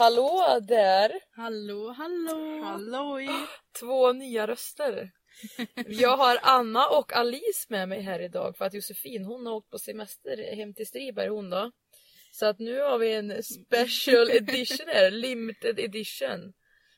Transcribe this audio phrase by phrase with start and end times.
[0.00, 1.12] Hallå där!
[1.30, 2.62] Hallå, hallå!
[2.62, 3.28] Halloj!
[3.80, 5.10] Två nya röster.
[5.86, 9.70] Jag har Anna och Alice med mig här idag för att Josefin hon har åkt
[9.70, 11.70] på semester hem till Striberg hon då.
[12.32, 16.52] Så att nu har vi en special edition här, limited edition.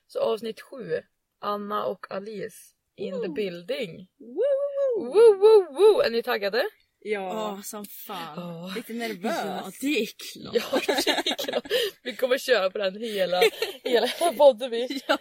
[0.07, 1.03] Så avsnitt sju,
[1.41, 2.57] Anna och Alice
[2.96, 4.09] in the building.
[4.19, 6.00] Woo, woo, woo.
[6.00, 6.64] Är ni taggade?
[7.05, 8.35] Ja, Åh, som fan.
[8.37, 8.73] Ja.
[8.77, 9.41] lite nervös.
[9.45, 10.55] Ja, det är klart.
[10.55, 11.67] Ja, det är klart.
[12.03, 13.41] vi kommer köra på den hela,
[13.85, 14.07] hela
[14.39, 15.01] podden vi.
[15.09, 15.19] Ja.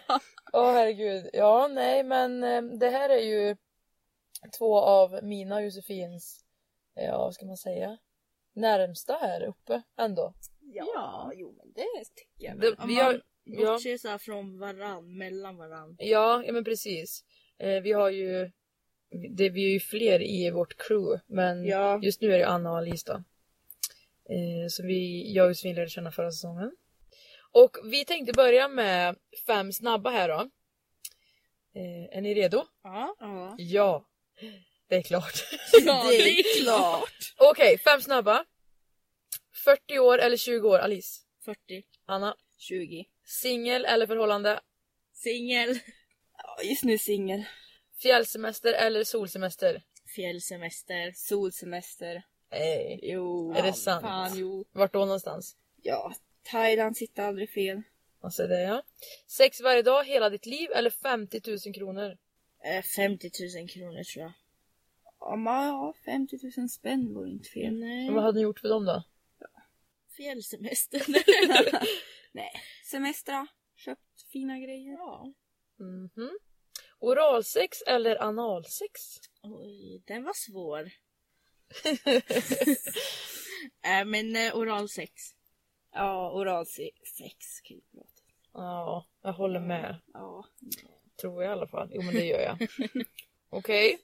[0.52, 1.30] Åh herregud.
[1.32, 3.56] Ja, nej men eh, det här är ju
[4.58, 6.44] två av mina och Josefins,
[6.98, 7.98] eh, ja vad ska man säga,
[8.54, 10.34] närmsta här uppe ändå.
[10.60, 11.32] Ja, Ja.
[11.34, 12.60] jo men det tycker jag.
[12.60, 15.96] Det, vi har, ja, bortser så här från varann, mellan varann.
[15.98, 17.24] ja, ja men precis.
[17.58, 18.50] Eh, vi har ju,
[19.36, 22.00] det, vi är ju fler i vårt crew men Ja.
[22.02, 23.12] just nu är det Anna och Alice då.
[24.34, 26.72] Eh, så vi, jag och Josefin lärde känna förra säsongen.
[27.52, 30.40] Och vi tänkte börja med fem snabba här då.
[31.74, 32.64] Eh, är ni redo?
[32.82, 33.16] Ja.
[33.20, 33.54] Ja.
[33.58, 34.08] Ja,
[34.88, 35.32] det är klart.
[35.84, 37.34] Ja, det är klart.
[37.36, 38.44] Okej, fem snabba.
[39.64, 41.20] 40 år eller 20 år, Alice?
[41.44, 41.58] 40.
[42.06, 42.36] Anna?
[42.58, 43.04] 20.
[43.24, 44.60] Singel eller förhållande?
[45.12, 45.78] Singel.
[46.38, 47.44] Ja, just nu singel.
[48.02, 49.82] Fjällsemester eller solsemester?
[50.14, 51.12] Fjällsemester.
[51.14, 52.22] Solsemester.
[52.50, 53.00] Nej.
[53.02, 53.52] Jo.
[53.52, 54.02] Är det sant?
[54.02, 54.64] Fan, jo.
[54.72, 55.56] Vart då någonstans?
[55.82, 57.82] Ja, Thailand sitter aldrig fel.
[58.20, 58.82] Alltså det ja.
[59.26, 62.18] Sex varje dag hela ditt liv eller 50 000 kronor?
[62.64, 64.32] Eh, 50 000 kronor tror jag.
[65.20, 65.36] Ja,
[65.66, 67.74] ja, 50 000 spänn vore inte fel.
[67.74, 68.10] Nej.
[68.10, 69.02] Vad hade ni gjort för dem då?
[70.16, 71.02] Fjällsemester.
[72.32, 72.52] Nej.
[72.84, 73.46] Semestra.
[73.76, 74.92] Köpt fina grejer.
[74.92, 75.32] ja.
[75.78, 76.30] Mhm.
[77.02, 79.00] Oralsex eller analsex?
[79.42, 80.90] Oj, den var svår.
[83.84, 85.12] äh, men eh, oralsex.
[85.92, 88.22] Ja, oralsex kan ju prata.
[88.52, 90.00] Ja, jag håller med.
[90.12, 90.44] Ja.
[91.20, 91.90] Tror jag i alla fall.
[91.92, 92.68] Jo men det gör jag.
[93.50, 93.98] Okej.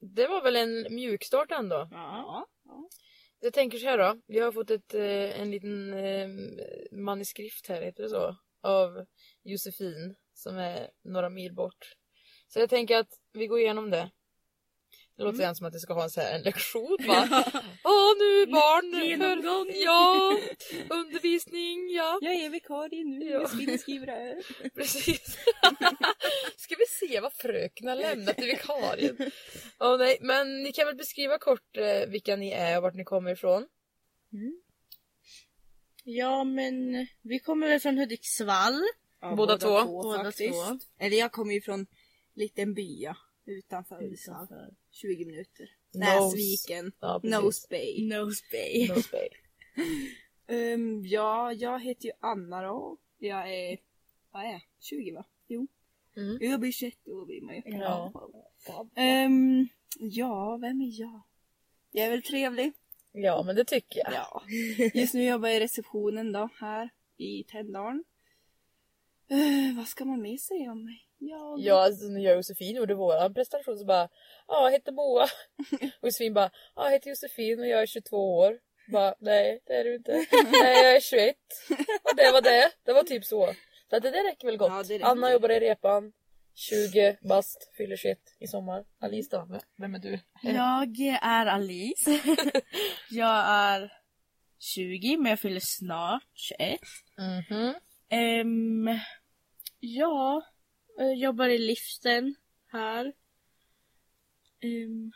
[0.00, 1.88] Det var väl en mjukstart ändå.
[1.90, 2.46] Ja.
[2.64, 2.88] Ja.
[3.40, 4.20] Jag tänker så här då.
[4.26, 6.28] Vi har fått ett, eh, en liten eh,
[6.92, 8.36] manuskript här, heter det så?
[8.60, 9.06] Av
[9.42, 11.96] Josefin som är några mil bort.
[12.52, 14.10] Så jag tänker att vi går igenom det.
[15.16, 15.54] Det låter mm.
[15.54, 17.28] som att det ska ha en, så här, en lektion va?
[17.84, 19.04] Ja nu barn!
[19.04, 19.72] Genomgång.
[19.72, 20.38] För, ja,
[20.90, 22.18] undervisning, ja.
[22.22, 23.24] Jag är vikarie nu.
[23.24, 23.40] Ja.
[23.40, 24.42] Jag ska skriva det här.
[24.74, 25.36] Precis.
[26.56, 29.16] Ska vi se vad fröken har lämnat till vikarien.
[29.80, 33.04] Åh nej, men ni kan väl beskriva kort eh, vilka ni är och vart ni
[33.04, 33.66] kommer ifrån?
[36.04, 38.82] ja, men vi kommer väl från Hudiksvall.
[39.20, 39.84] Ja, Båda två.
[39.84, 40.54] Båda faktiskt.
[40.54, 40.78] två.
[40.98, 41.86] Eller jag kommer ju från
[42.40, 44.46] liten by ja, utanför Hudiksvall.
[44.90, 45.70] 20 minuter.
[45.94, 46.92] Näsviken.
[47.00, 47.20] Ja.
[47.22, 48.08] Nose Bay.
[48.08, 48.88] Nose Bay.
[48.94, 49.28] Nose Bay.
[50.46, 52.98] Ehm, ja, jag heter ju Anna då.
[53.18, 53.78] Jag är,
[54.30, 54.62] vad är jag?
[54.78, 55.24] 20 va?
[55.46, 55.66] Jo.
[56.16, 56.38] Mm.
[56.40, 57.62] Jag blir 21 år blir man ju.
[57.64, 58.12] Ja.
[58.94, 59.68] Ehm,
[59.98, 61.22] ja, vem är jag?
[61.90, 62.72] Jag är väl trevlig.
[63.12, 64.12] ja, men det tycker jag.
[64.12, 64.42] Ja.
[64.94, 68.04] Just nu jobbar jag i receptionen då, här i Tänndalen.
[69.80, 71.06] Vad ska man mer säga om mig?
[71.18, 71.60] Jag...
[71.60, 74.08] Ja, alltså, när jag och Josefin gjorde våran presentation så bara
[74.48, 75.24] Ja, jag heter Moa.
[76.00, 78.58] Och Josefin bara Ja, jag heter Josefin och jag är 22 år.
[78.92, 80.12] Bara, nej det är du inte.
[80.52, 81.36] Nej, jag är 21.
[82.02, 82.70] Och det var det.
[82.84, 83.54] Det var typ så.
[83.90, 84.70] Så att det där räcker väl gott.
[84.70, 85.06] Ja, räcker.
[85.06, 86.12] Anna jobbar i repan.
[86.54, 88.84] 20 bast, fyller 21 i sommar.
[89.00, 89.58] Alice då?
[89.76, 90.18] Vem är du?
[90.42, 92.10] Jag är Alice.
[93.10, 93.92] jag är
[94.58, 96.80] 20 men jag fyller snart 21.
[97.18, 97.74] Mhm.
[98.10, 98.98] Ehm,
[99.80, 100.42] ja,
[100.96, 102.34] jag jobbar i liften
[102.72, 103.12] här.
[104.60, 105.12] Ehm,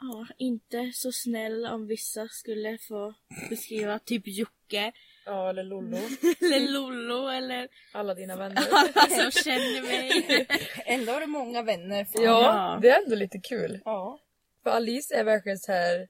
[0.00, 3.14] ja, inte så snäll om vissa skulle få
[3.50, 3.98] beskriva.
[3.98, 4.92] Typ Jocke
[5.26, 5.96] Ja, eller Lollo.
[6.40, 8.62] eller Lollo eller Alla dina vänner.
[8.72, 10.46] alla som känner mig.
[10.86, 12.04] Ändå har du många vänner.
[12.04, 12.22] Fan.
[12.22, 13.80] Ja, det är ändå lite kul.
[13.84, 14.18] ja.
[14.62, 16.08] För Alice är verkligen så här.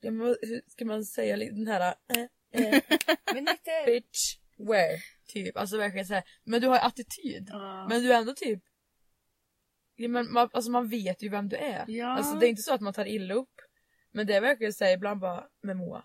[0.00, 1.36] ja, men vad- Hur ska man säga?
[1.36, 2.22] Den här eh,
[2.64, 2.82] eh,
[3.26, 3.84] Men inte...
[3.86, 5.56] bitch where typ.
[5.56, 6.24] Alltså verkligen så här.
[6.44, 7.48] Men du har ju attityd.
[7.52, 7.86] Ja.
[7.88, 8.62] Men du är ändå typ.
[9.96, 11.84] Ja, men man, alltså man vet ju vem du är.
[11.88, 12.06] Ja.
[12.06, 13.54] Alltså det är inte så att man tar illa upp.
[14.12, 16.04] Men det är verkligen så här ibland bara, med Moa.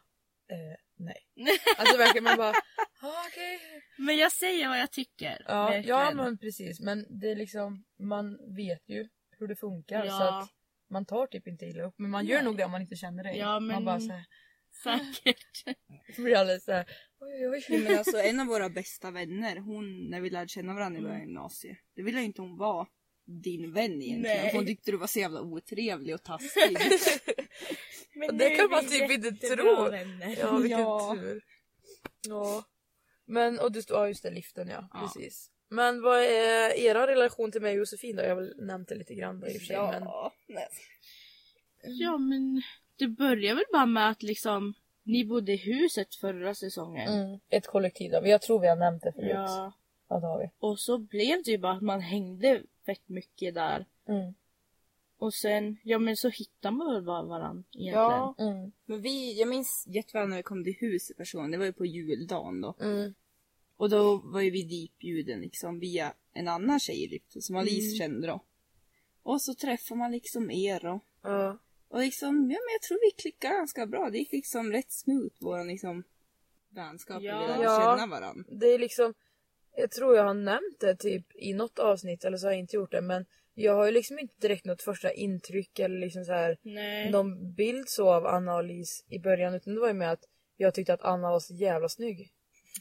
[0.51, 1.18] Eh, nej.
[1.78, 2.54] Alltså verkligen man bara,
[3.01, 3.60] ah, okej.
[3.98, 5.45] Men jag säger vad jag tycker.
[5.48, 5.88] Ja, verkligen.
[6.00, 6.80] ja men precis.
[6.80, 10.06] Men det är liksom, man vet ju hur det funkar.
[10.06, 10.12] Ja.
[10.12, 10.50] Så att
[10.90, 11.94] man tar typ inte illa upp.
[11.98, 12.45] Men man gör Nej.
[12.45, 13.38] nog det om man inte känner dig.
[13.38, 14.25] Ja, men- Man bara såhär,
[14.84, 15.64] Säkert.
[16.16, 16.86] så blir alldeles såhär,
[17.20, 17.84] oj oj Nej, oj.
[17.84, 21.18] men alltså en av våra bästa vänner, hon, när vi lärde känna varandra i början
[21.22, 22.88] av gymnasiet, det ville ju inte hon vara
[23.26, 24.22] din vän egentligen.
[24.44, 24.52] Nej.
[24.56, 26.78] Hon tyckte du var så jävla otrevlig och taskig.
[28.16, 29.90] Men Och det kan man typ inte tro.
[29.90, 30.36] Vänner.
[30.40, 31.16] Ja vilken Ja.
[31.20, 31.44] tur.
[32.28, 32.64] Ja.
[33.26, 35.00] Men, och det står, ja just det, liften ja, Ja.
[35.16, 35.52] precis.
[35.70, 38.24] Men vad är era relation till mig och Josefin då?
[38.24, 39.78] Jag har väl nämnt det lite grann då i och för sig.
[39.78, 40.04] Men...
[40.04, 40.68] Ja, nej.
[41.84, 42.62] Ja men
[43.00, 44.74] det börjar väl bara med att liksom
[45.04, 47.07] ni bodde i huset förra säsongen.
[47.13, 48.28] Mm, ett kollektiv då.
[48.28, 49.30] Jag tror vi har nämnt det förut.
[49.34, 49.74] Ja.
[50.07, 50.50] Ja, det har vi.
[50.60, 53.86] Och så blev det ju bara att man hängde fett mycket där.
[54.07, 54.34] Mm.
[55.18, 57.94] Och sen, ja men så hittar man väl bara varandra egentligen.
[57.94, 58.72] Ja, Mm.
[58.86, 61.52] men vi, jag minns jätteväl när vi kom till huset person.
[61.52, 62.75] Det var ju på juldagen då.
[62.81, 63.13] Mm.
[63.78, 68.40] Och då var ju vi ditbjuden liksom via en annan tjej som Alice kände då.
[69.24, 71.00] Och så träffar man liksom er då.
[71.22, 71.57] Ja.
[71.90, 74.10] Och liksom, ja men jag tror vi klickade ganska bra.
[74.10, 76.04] Det gick liksom rätt smooth våran liksom
[76.70, 77.24] vänskap.
[77.24, 77.56] Ja.
[77.58, 77.96] Vi Ja.
[77.98, 78.44] känna varandra.
[78.48, 79.14] Det är liksom,
[79.76, 82.76] jag tror jag har nämnt det typ i något avsnitt eller så har jag inte
[82.76, 86.32] gjort det men jag har ju liksom inte direkt något första intryck eller liksom så
[86.32, 87.12] här Nej.
[87.12, 90.24] någon bild så av Anna och Lis i början utan det var ju med att
[90.58, 92.32] jag tyckte att Anna var så jävla snygg.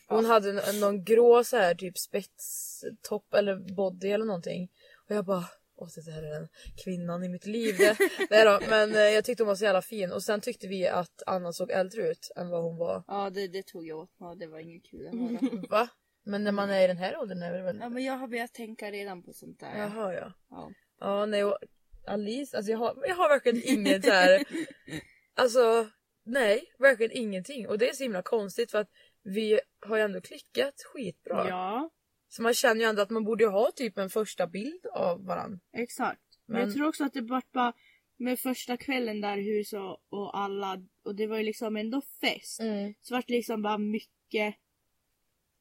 [0.08, 4.68] Hon hade en, någon grå så här typ spetstopp eller body eller någonting
[5.08, 5.44] och jag bara
[5.80, 6.48] Åh, det där är den
[6.84, 7.74] kvinnan i mitt liv.
[8.30, 10.88] Nej då, men eh, jag tyckte hon var så jävla fin och sen tyckte vi
[10.88, 13.04] att Anna såg äldre ut än vad hon var.
[13.06, 15.62] Ja det, det tog jag åt mig och det var inget kul att höra.
[15.70, 15.88] Va?
[16.24, 17.78] Men när man är i den här åldern är det väl...
[17.80, 19.78] ja men jag har börjat tänka redan på sånt där.
[19.78, 20.32] Jaha ja.
[20.50, 20.70] Ja.
[21.00, 21.58] Ja, nej och
[22.06, 24.44] Alice, alltså jag har, jag har verkligen inget så här.
[25.34, 25.88] Alltså,
[26.24, 27.68] nej, verkligen ingenting.
[27.68, 28.90] Och det är så himla konstigt för att
[29.22, 31.48] vi har ju ändå klickat skitbra.
[31.48, 31.90] Ja,
[32.28, 35.58] Så man känner ju ändå att man borde ha typ en första bild av varandra.
[35.72, 36.20] exakt.
[36.46, 37.72] Men, Men- jag tror också att det vart bara
[38.16, 42.60] med första kvällen där i huset och, alla, och det var ju liksom ändå fest.
[43.00, 44.54] Så vart det liksom bara mycket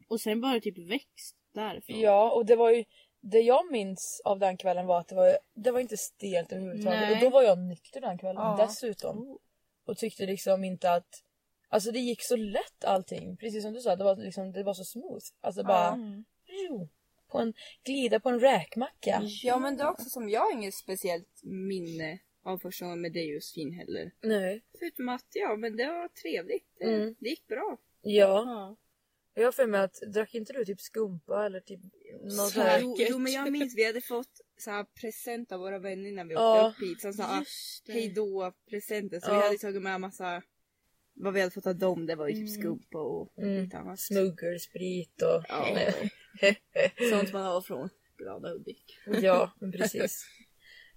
[0.07, 1.99] och sen bara typ växt därifrån.
[1.99, 2.83] Ja, och det var ju
[3.19, 6.99] det jag minns av den kvällen var att det var, det var inte stelt överhuvudtaget.
[6.99, 7.13] Nej.
[7.13, 8.65] Och då var jag nykter den kvällen Ja.
[8.67, 9.37] dessutom.
[9.85, 11.23] Och tyckte liksom inte att
[11.69, 13.37] Alltså det gick så lätt allting.
[13.37, 15.25] Precis som du sa, det var, liksom, det var så smooth.
[15.41, 16.25] Alltså bara Mm.
[16.69, 16.89] Jo,
[17.27, 17.53] på en,
[17.83, 19.21] glida på en räkmacka.
[19.43, 23.13] Ja men det är också som jag har inget speciellt minne av första gången med
[23.13, 24.11] dig Josefin heller.
[24.21, 24.63] Nej.
[24.79, 26.65] Förutom att ja men det var trevligt.
[26.79, 27.15] Det, Mm.
[27.19, 27.77] det gick bra.
[28.01, 28.43] Ja.
[28.45, 28.75] Ja.
[29.33, 31.79] Jag har för mig att drack inte du typ skumpa eller typ
[32.23, 32.79] något så här?
[32.81, 36.25] Jo, jo men jag minns vi hade fått så här present av våra vänner när
[36.25, 36.73] vi åkte Ja.
[36.77, 37.01] upp hit.
[37.01, 37.45] Som
[37.85, 37.93] det.
[37.93, 39.19] hejdå presenter.
[39.19, 39.37] Så Ja.
[39.37, 40.41] vi hade tagit med massa
[41.13, 43.63] vad vi hade fått av dem det var ju typ skumpa och Mm.
[43.63, 43.99] lite annat.
[43.99, 45.43] Smuggelsprit och...
[45.49, 45.91] Ja.
[47.09, 48.97] Sånt man har från Glada Hudik.
[49.21, 50.25] ja, men precis.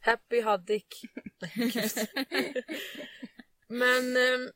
[0.01, 0.95] Happy Haddick.
[3.69, 4.51] men ehm,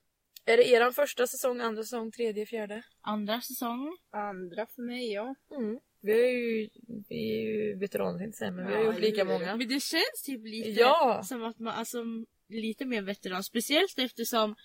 [0.46, 2.82] är det eran första säsong, andra säsong, tredje, fjärde?
[3.00, 3.96] Andra säsong.
[4.10, 5.34] Andra för mig ja.
[5.56, 5.78] Mm.
[6.00, 6.68] Vi är ju,
[7.08, 9.56] vi är ju veteraner tänkte säga, men vi har Ja, gjort lika många.
[9.56, 11.22] Men det känns typ lite Ja.
[11.24, 12.04] som att man, alltså
[12.48, 13.44] lite mer veteran.
[13.44, 14.56] Speciellt eftersom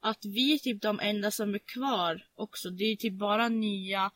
[0.00, 2.70] att vi är typ de enda som är kvar också.
[2.70, 4.10] Det är ju typ bara nya,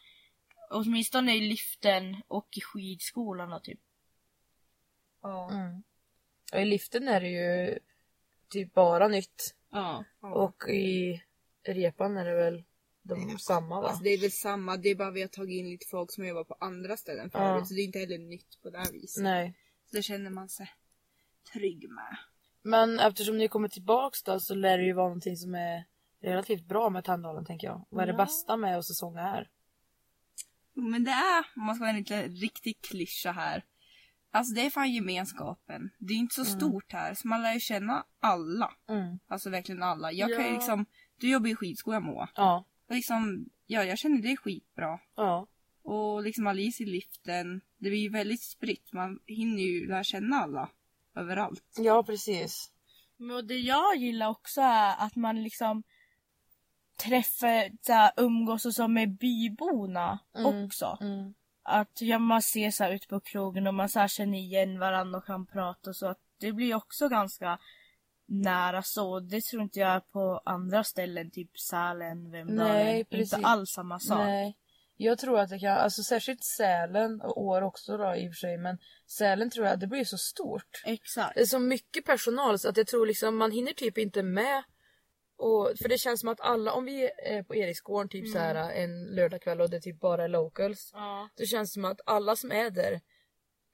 [0.71, 3.81] åtminstone i liften och i skidskolorna typ.
[5.23, 5.51] Ja.
[5.51, 5.83] Mm.
[6.53, 7.79] Och i liften är det ju
[8.49, 9.55] typ bara nytt.
[9.71, 10.05] Ja.
[10.21, 11.23] Och i
[11.63, 12.65] repan är det väl
[13.03, 13.89] de samma va?
[13.89, 16.27] Alltså det är väl samma, det är bara vi har tagit in lite folk som
[16.27, 17.59] jobbar på andra ställen förut.
[17.61, 17.65] Ja.
[17.65, 19.23] Så det är inte heller nytt på det här viset.
[19.23, 19.55] Nej.
[19.91, 20.71] Så det känner man sig
[21.53, 22.17] trygg med.
[22.63, 25.85] Men eftersom ni kommer tillbaks då så lär det ju vara någonting som är
[26.21, 27.87] relativt bra med Tänndalen tänker jag.
[27.89, 28.17] Vad är det Ja.
[28.17, 29.51] bästa med att säsonga här?
[30.83, 33.65] Men det är, om man ska vara en lite riktig klyscha här.
[34.31, 35.91] Alltså det är fan gemenskapen.
[35.99, 38.75] Det är inte så stort här så man lär ju känna alla.
[38.89, 39.19] Mm.
[39.29, 40.13] Alltså verkligen alla.
[40.13, 40.55] Jag kan ju Ja.
[40.55, 40.87] liksom,
[41.21, 42.29] du jobbar i skidskola Moa.
[42.35, 42.65] Ja.
[42.89, 45.01] Och liksom, ja jag känner det är skitbra.
[45.17, 45.47] Ja.
[45.83, 47.61] Och liksom Alice i liften.
[47.79, 48.93] Det blir ju väldigt spritt.
[48.93, 50.71] Man hinner ju lära känna alla.
[51.17, 51.65] Överallt.
[51.79, 52.73] Ja precis.
[53.17, 55.83] Men och det jag gillar också är att man liksom
[57.05, 60.65] träffar, så här, umgås och så med byborna Mm.
[60.65, 60.99] också.
[61.01, 61.35] Mm.
[61.63, 64.79] Att ja, man ser så här ute på krogen och man så här känner igen
[64.79, 66.07] varandra och kan prata och så.
[66.07, 67.59] Att det blir också ganska
[68.27, 69.21] nära så.
[69.21, 72.75] Det tror inte jag är på andra ställen, typ Sälen, Vemdalen.
[72.75, 73.35] Nej, precis.
[73.35, 74.19] Inte alls samma sak.
[74.19, 74.57] Nej.
[75.01, 78.39] Jag tror att det kan, alltså särskilt Sälen och År också då i och för
[78.39, 80.83] sig men Sälen tror jag det blir så stort.
[80.85, 81.35] Exakt.
[81.35, 84.63] Det är så mycket personal så att jag tror liksom man hinner typ inte med.
[85.39, 88.73] Och, för det känns som att alla, om vi är på Eriksgården typ så här
[88.73, 90.91] en lördagkväll och det typ bara är locals.
[90.95, 91.29] Ja.
[91.37, 93.01] Det känns som att alla som är där,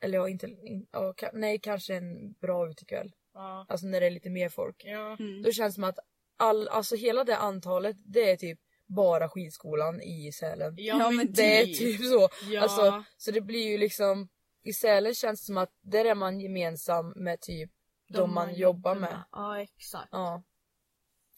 [0.01, 3.13] eller ja, inte, in, ja, ka, nej kanske en bra utekväll.
[3.35, 3.67] Ja.
[3.69, 4.83] Alltså när det är lite mer folk.
[4.85, 5.17] Ja.
[5.45, 5.99] Då känns det som att
[6.37, 10.75] all, alltså hela det antalet det är typ bara skidskolan i Sälen.
[10.79, 11.79] Ja, men Det är typ.
[11.79, 12.29] typ så.
[12.51, 12.63] Ja.
[12.63, 14.29] Alltså, så det blir ju liksom
[14.63, 17.71] i Sälen känns det som att där är man gemensam med typ
[18.09, 19.23] de, man, jobbar med.
[19.33, 20.09] Ja, exakt.
[20.13, 20.43] Ja.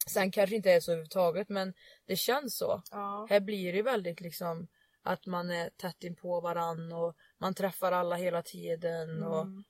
[0.06, 1.74] Sen kanske inte är så överhuvudtaget men
[2.06, 2.82] det känns så.
[2.90, 3.26] Ja.
[3.30, 4.68] Här blir det väldigt liksom
[5.02, 9.22] att man är tätt in på varann och man träffar alla hela tiden.
[9.22, 9.64] Och, Mm.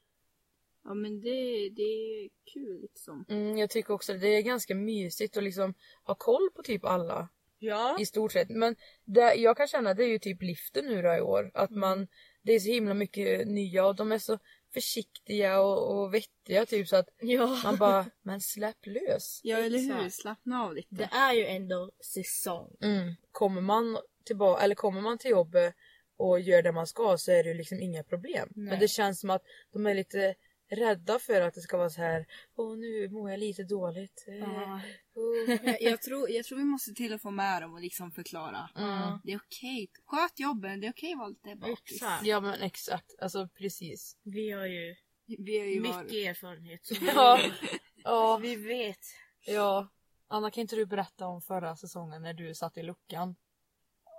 [0.88, 3.25] Ja men det, det är kul liksom.
[3.28, 5.75] mm, jag tycker också det är ganska mysigt att liksom
[6.05, 7.28] ha koll på typ alla
[7.59, 7.97] Ja.
[8.00, 8.49] i stort sett.
[8.50, 11.50] Men det jag kan känna det är ju typ liften nu då i år.
[11.55, 12.09] Att man,
[12.43, 14.38] det är så himla mycket nya och de är så
[14.76, 17.61] försiktiga och, och vettiga typ så att ja.
[17.64, 19.40] man bara, men släpp lös.
[19.42, 20.95] Ja eller hur, slappna av lite.
[20.95, 22.76] Det är ju ändå säsong.
[22.80, 23.14] Mm.
[23.33, 25.75] Kommer man tillbaka, eller kommer man till jobbet
[26.16, 28.49] och gör det man ska så är det ju liksom inga problem.
[28.54, 28.71] Nej.
[28.71, 29.42] Men det känns som att
[29.73, 30.35] de är lite
[30.68, 34.25] rädda för att det ska vara så här, åh nu mår jag lite dåligt.
[34.28, 34.80] Eh, Ja.
[35.14, 35.75] oh.
[35.80, 38.70] jag, tror, jag tror vi måste till att få med dem och liksom förklara.
[38.76, 39.18] Mm.
[39.25, 39.88] Det är okej.
[40.06, 41.94] Sköt jobben, det är okej att vara lite bakis.
[41.94, 42.26] Exakt.
[42.26, 44.16] Ja men exakt, alltså precis.
[44.23, 44.96] Vi har ju
[45.26, 46.12] Vi har ju mycket varit...
[46.12, 46.80] erfarenhet.
[47.14, 49.00] Ja, vi, ja, vi vet.
[49.46, 49.88] ja.
[50.28, 53.37] Anna kan inte du berätta om förra säsongen när du satt i luckan?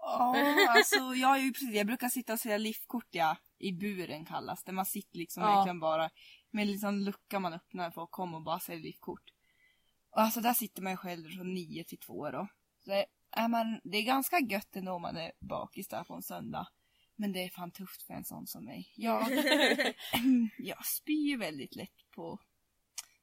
[0.02, 0.36] Ja,
[0.70, 4.64] alltså jag, är ju precis, jag brukar sitta och säga liftkort ja, i buren kallas
[4.64, 4.72] det.
[4.72, 5.56] Man sitter liksom Ja.
[5.56, 6.10] verkligen bara
[6.52, 9.34] med liten lucka man öppnar för att komma och bara säga liftkort.
[10.10, 12.48] Och alltså där sitter man ju själv från nio till två då.
[12.86, 16.24] Så är man, det är ganska gött ändå om man är bakis där på en
[16.24, 16.68] söndag.
[17.16, 18.94] Men det är fan tufft för en sån som mig.
[18.96, 19.22] Jag,
[20.58, 22.40] jag spyr väldigt lätt på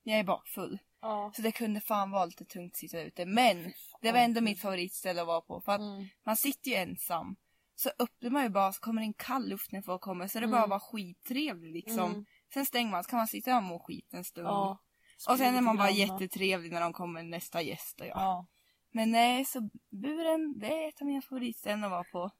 [0.02, 0.78] när jag är bakfull.
[1.00, 1.32] Ja.
[1.36, 3.26] Så det kunde fan vara lite tungt att sitta ute.
[3.26, 5.60] Men det var ändå mitt favoritställe att vara på.
[5.60, 6.06] För att Mm.
[6.24, 7.36] man sitter ju ensam.
[7.76, 10.28] Så öppnar man ju bara så kommer det in kall luft när folk kommer.
[10.28, 10.50] Så det Mm.
[10.50, 12.10] bara var skittrevligt liksom.
[12.10, 12.24] Mm.
[12.54, 14.48] Sen stänger man så kan man sitta och må skit en stund.
[14.48, 14.78] Ja.
[15.28, 18.00] och sen är man bara jättetrevlig när de kommer nästa gäst.
[18.00, 18.12] Och ja.
[18.16, 18.46] Ja.
[18.90, 22.30] Men nej, så buren det är ett av mina favoritställen att vara på.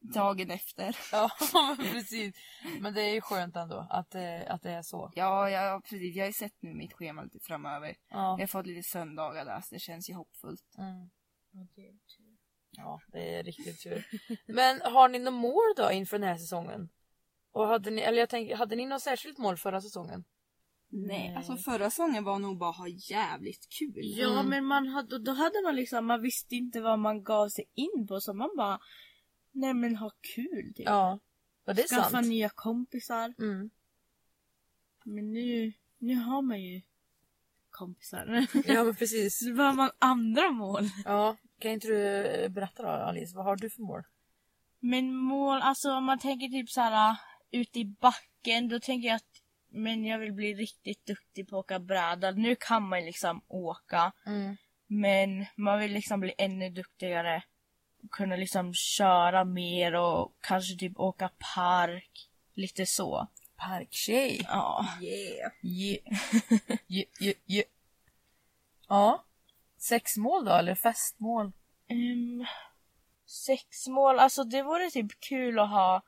[0.00, 0.96] Dagen efter.
[1.12, 2.36] Ja, men precis.
[2.80, 5.12] Men det är ju skönt ändå att det, att det är så.
[5.14, 6.16] Ja, ja, precis.
[6.16, 7.96] Jag har ju sett nu mitt schema lite framöver.
[8.08, 8.16] Ja.
[8.16, 10.74] Jag har fått lite söndagar där så det känns ju hoppfullt.
[10.78, 11.10] Mm.
[12.70, 14.06] Ja, det är riktigt tur.
[14.46, 16.88] Men har ni något mål då inför den här säsongen?
[17.54, 20.24] Och hade ni, eller jag tänker, hade ni något särskilt mål förra säsongen?
[20.88, 23.92] Nej, alltså förra säsongen var nog bara ha jävligt kul.
[23.96, 24.46] Ja Mm.
[24.50, 28.06] men man hade, då hade man liksom, man visste inte vad man gav sig in
[28.08, 28.80] på så man bara
[29.52, 30.86] Nej men ha kul typ.
[30.86, 31.18] Ja.
[31.64, 32.26] Ja, det är Skaffa sant.
[32.26, 33.34] nya kompisar.
[33.38, 33.70] Mm.
[35.04, 36.82] Men nu, nu har man ju
[37.70, 38.46] kompisar.
[38.66, 39.38] Ja, men precis.
[39.38, 40.82] Så behöver man andra mål.
[41.04, 44.02] Ja, kan inte du eh, berätta då Alice, vad har du för mål?
[44.80, 47.16] Men mål, alltså om man tänker typ så här
[47.54, 51.64] ute i backen, då tänker jag att men jag vill bli riktigt duktig på att
[51.64, 52.30] åka bräda.
[52.30, 54.56] Nu kan man liksom åka, Mm.
[54.86, 57.42] men man vill liksom bli ännu duktigare.
[58.10, 62.28] Kunna liksom köra mer och kanske typ åka park.
[62.54, 63.28] Lite så.
[63.56, 64.40] Parktjej.
[64.48, 64.86] Ja.
[65.02, 65.52] Yeah.
[65.62, 66.02] Yeah.
[66.88, 67.66] yeah, yeah, yeah.
[68.88, 69.24] Ja.
[69.78, 71.52] Sex mål då, eller festmål?
[71.90, 72.46] Um,
[73.26, 76.02] sex mål, alltså det vore typ kul att ha,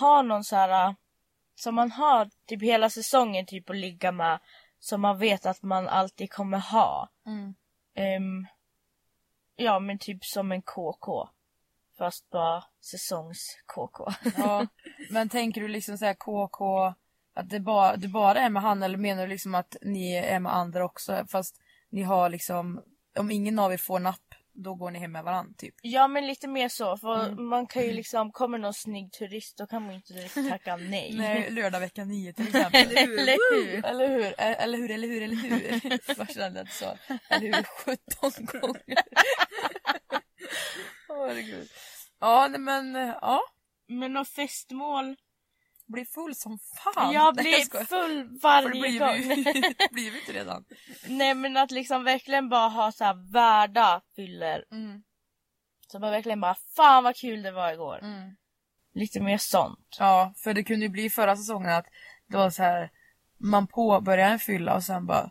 [0.00, 0.94] ha någon så här
[1.54, 4.38] som man har typ hela säsongen typ att ligga med.
[4.78, 7.08] Som man vet att man alltid kommer ha.
[7.26, 7.54] Mm.
[7.94, 8.46] Ehm,
[9.56, 11.28] ja men typ som en KK.
[11.98, 14.12] Fast bara säsongs-KK.
[14.36, 14.66] Ja,
[15.10, 16.94] men tänker du liksom såhär KK,
[17.34, 20.40] att det bara, du bara är med han eller menar du liksom att ni är
[20.40, 22.82] med andra också fast ni har liksom,
[23.16, 25.74] om ingen av er får napp, då går ni hem med varandra typ?
[25.82, 26.96] ja men lite mer så.
[26.96, 27.48] För Mm.
[27.48, 30.76] man kan ju liksom, kommer någon snygg turist då kan man ju inte direkt tacka
[30.76, 31.14] nej.
[31.18, 32.96] Nej, lördag vecka nio till exempel.
[32.96, 33.84] Eller hur?
[33.86, 34.34] Eller hur?
[34.38, 36.64] Eller hur, eller hur, eller hur?
[36.64, 36.96] Du sa?
[37.28, 37.62] Eller hur
[38.30, 38.98] 17 gånger.
[41.08, 41.68] Åh herregud.
[42.20, 43.40] Ja, nej, men ja.
[43.88, 45.16] Men något festmål.
[45.92, 47.12] Blir full som fan.
[47.12, 49.42] jag blir full varje gång.
[49.90, 50.64] blir vi inte redan.
[51.08, 54.64] Nej men att liksom verkligen bara ha så här värda fyller.
[54.72, 55.02] Mm,
[55.86, 57.98] Så man verkligen bara, fan vad kul det var igår.
[58.02, 58.36] mm.
[58.94, 59.96] Lite mer sånt.
[59.98, 61.86] Ja, för det kunde ju bli förra säsongen att
[62.26, 62.90] det var så här.
[63.38, 65.30] Man påbörjar en fylla och sen bara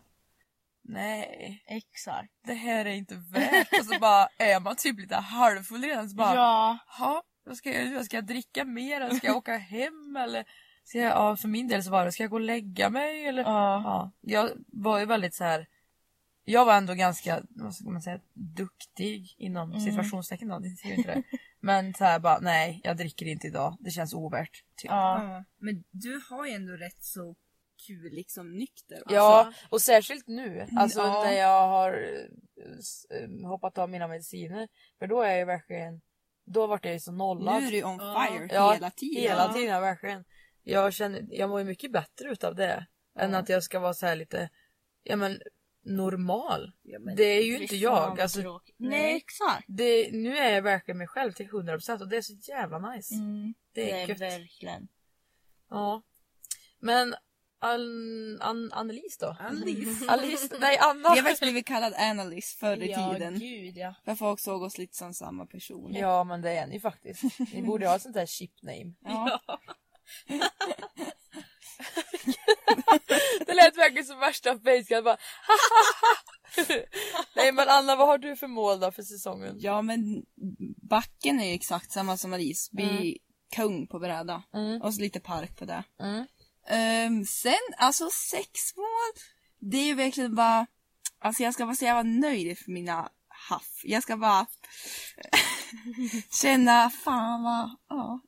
[0.84, 2.28] Nej, Exakt.
[2.46, 3.72] det här är inte värt.
[3.80, 6.08] Och så bara är man typ lite halvfull redan.
[6.08, 6.78] Så bara, Ja.
[6.98, 8.04] Ja, vad ska jag göra?
[8.04, 9.00] Ska jag dricka mer?
[9.00, 10.16] Eller ska jag åka hem?
[10.16, 10.44] Eller
[10.84, 13.26] ska jag, ja, för min del så var det, ska jag gå och lägga mig?
[13.26, 13.82] Eller, Ja.
[13.84, 15.66] ja, jag var ju väldigt så här.
[16.44, 19.80] Jag var ändå ganska, vad ska man säga, duktig inom Mm.
[19.80, 21.22] situationstecken då, det ser ju inte det.
[21.60, 23.76] Men så här bara, nej, jag dricker inte idag.
[23.80, 24.64] Det känns ovärt.
[24.76, 24.90] Typ.
[24.90, 25.24] Ja.
[25.24, 27.34] Ja, men du har ju ändå rätt så
[27.86, 29.02] kul liksom nykter.
[29.08, 30.66] Ja, och särskilt nu.
[30.76, 31.24] Alltså Ja.
[31.24, 34.68] när jag har eh, eh, hoppat av mina mediciner.
[34.98, 36.00] För då är jag verkligen,
[36.44, 37.62] då vart jag ju så nollad.
[37.62, 39.22] Nu är du on fire Ja, hela tiden.
[39.22, 40.24] Hela tiden, ja, verkligen.
[40.62, 42.86] Jag känner, jag mår ju mycket bättre utav det.
[43.18, 44.48] Än att jag ska vara så här lite,
[45.02, 45.40] ja men
[45.84, 46.72] normal.
[46.82, 48.20] Ja, men- Det är ju inte jag.
[48.20, 49.16] Alltså, nej.
[49.16, 49.64] Exakt.
[49.68, 53.14] det, nu är jag verkligen mig själv till 100% och det är så jävla nice.
[53.14, 54.20] Mm, Det det är är gött.
[54.20, 54.88] verkligen.
[55.70, 56.02] Ja.
[56.78, 57.14] Men
[57.62, 59.36] An, An, Annelise då?
[60.08, 60.54] Alice?
[60.60, 61.14] Nej Anna!
[61.14, 63.38] Vi har faktiskt blivit kallad Annalise förr i ja, tiden.
[63.38, 63.94] gud ja.
[64.04, 65.94] För folk såg oss lite som samma person.
[65.94, 67.22] Ja men det är ni faktiskt.
[67.52, 68.92] Ni borde ha ett sånt där chip name.
[69.04, 69.40] Ja.
[73.46, 75.04] Det lät verkligen som värsta facecam.
[75.04, 75.16] Bara
[77.36, 79.56] Nej men Anna vad har du för mål då för säsongen?
[79.58, 80.22] ja, men
[80.90, 82.68] backen är ju exakt samma som Alice.
[82.72, 83.14] Bli Mm.
[83.56, 84.42] kung på bräda.
[84.54, 84.82] Mm.
[84.82, 85.84] Och så lite park på det.
[86.00, 86.26] Mm.
[86.72, 89.12] Ehm, sen, alltså sexmål.
[89.58, 90.66] Det är ju verkligen bara...
[91.18, 93.80] Alltså jag ska bara säga jag var nöjd för mina haff.
[93.84, 94.46] Jag ska bara
[96.42, 98.20] känna, fan vad, ja,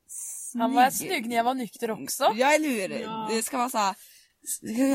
[0.55, 2.33] Han var snygg när jag var nykter också.
[2.35, 2.89] Ja, eller hur?
[3.01, 3.27] Ja.
[3.31, 3.97] Det ska vara så här.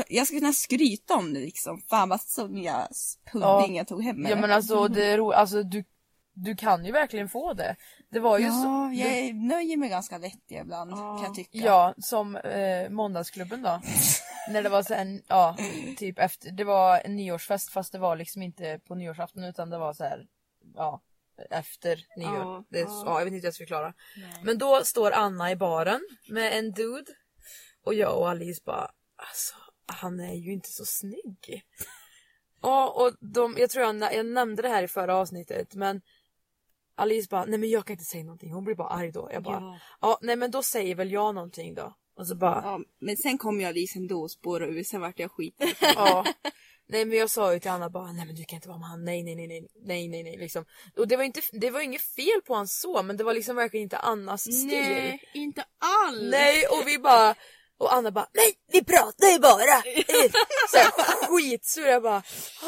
[0.08, 1.82] Jag ska kunna skryta om det liksom.
[1.90, 2.88] Fan vad Sonja
[3.32, 3.42] pudding
[3.74, 3.78] Ja.
[3.78, 5.84] jag tog hem med Ja men alltså, det är ro- alltså du,
[6.34, 7.76] du kan ju verkligen få det.
[8.10, 8.64] Det var ju så...
[8.66, 11.58] Ja, jag är- nöjer mig ganska lätt ibland kan jag tycka.
[11.58, 13.80] Ja, som eh, måndagsklubben då.
[14.50, 15.56] När det var sen, ja,
[15.96, 19.78] typ efter, det var en nyårsfest fast det var liksom inte på nyårsafton utan det
[19.78, 20.26] var så här,
[20.74, 21.02] ja,
[21.50, 22.34] efter nyår.
[22.36, 23.02] Ja, det ja.
[23.06, 23.94] ja, jag vet inte hur jag ska förklara.
[24.16, 24.40] Nej.
[24.44, 27.12] Men då står Anna i baren med en dude
[27.84, 29.54] och jag och Alice bara, alltså
[29.86, 31.62] han är ju inte så snygg.
[32.62, 36.00] Ja, och de, jag tror jag, jag nämnde det här i förra avsnittet men
[37.00, 39.28] Alice bara, nej men jag kan inte säga någonting, hon blir bara arg då.
[39.32, 39.78] Jag bara, Ja.
[40.00, 41.94] ja nej men då säger väl jag någonting då.
[42.16, 45.18] Och så bara, Ja, men sen kom jag Alice ändå och spårade ur, sen vart
[45.18, 45.54] jag skit.
[45.80, 46.24] ja.
[46.88, 48.88] Nej men jag sa ju till Anna bara, nej men du kan inte vara med
[48.88, 50.64] han, nej nej nej nej nej nej nej liksom.
[50.96, 53.56] Och det var inte, det var inget fel på han så men det var liksom
[53.56, 54.66] verkligen inte Annas stil.
[54.68, 55.64] Nej, inte
[56.06, 56.30] alls.
[56.30, 57.34] Nej och vi bara
[57.78, 59.82] och Anna bara nej vi pratar ju bara.
[60.70, 62.22] Såhär skitsur jag bara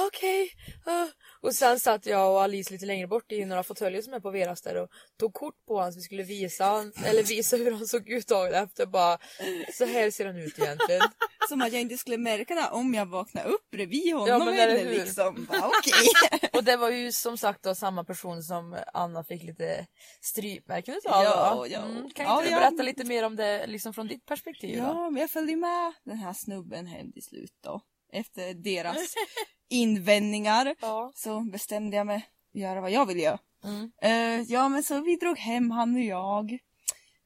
[0.07, 0.51] okej.
[0.87, 1.07] ah."
[1.43, 4.31] Och sen satt jag och Alice lite längre bort i några fåtöljer som är på
[4.31, 4.89] Veras där och
[5.21, 8.29] tog kort på honom så vi skulle visa han, eller visa hur han såg ut
[8.29, 9.19] dagen efter bara
[9.75, 11.03] så här ser han ut egentligen.
[11.49, 14.55] Som att jag inte skulle märka det om jag vaknade upp bredvid honom Ja, men
[14.55, 14.91] eller hur?
[14.91, 15.47] liksom.
[15.51, 16.49] Bara, Okej.
[16.53, 19.87] Och det var ju som sagt då samma person som Anna fick lite
[20.21, 21.25] strypmärken utav.
[21.25, 21.79] Ja, ja.
[21.79, 22.61] Mm, kan Ja, inte du ja.
[22.61, 24.77] berätta lite mer om det liksom från ditt perspektiv?
[24.79, 24.83] då?
[24.85, 27.81] Ja, men jag följde med den här snubben hem till slut då.
[28.13, 28.97] Efter deras
[29.69, 31.13] invändningar Ja.
[31.15, 33.39] så bestämde jag mig att göra vad jag ville göra.
[33.65, 33.93] Mm.
[34.03, 36.53] Eh, ja, men så vi drog hem han och jag.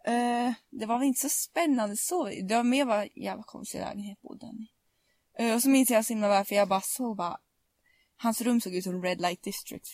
[0.07, 2.25] Eh, det var väl inte så spännande så.
[2.25, 4.69] Det var mer vad jävla konstig lägenhet bodde han i.
[5.39, 7.39] Eh, och så minns jag så himla väl för jag bara såg bara.
[8.17, 9.89] Hans rum såg ut som Red Light District.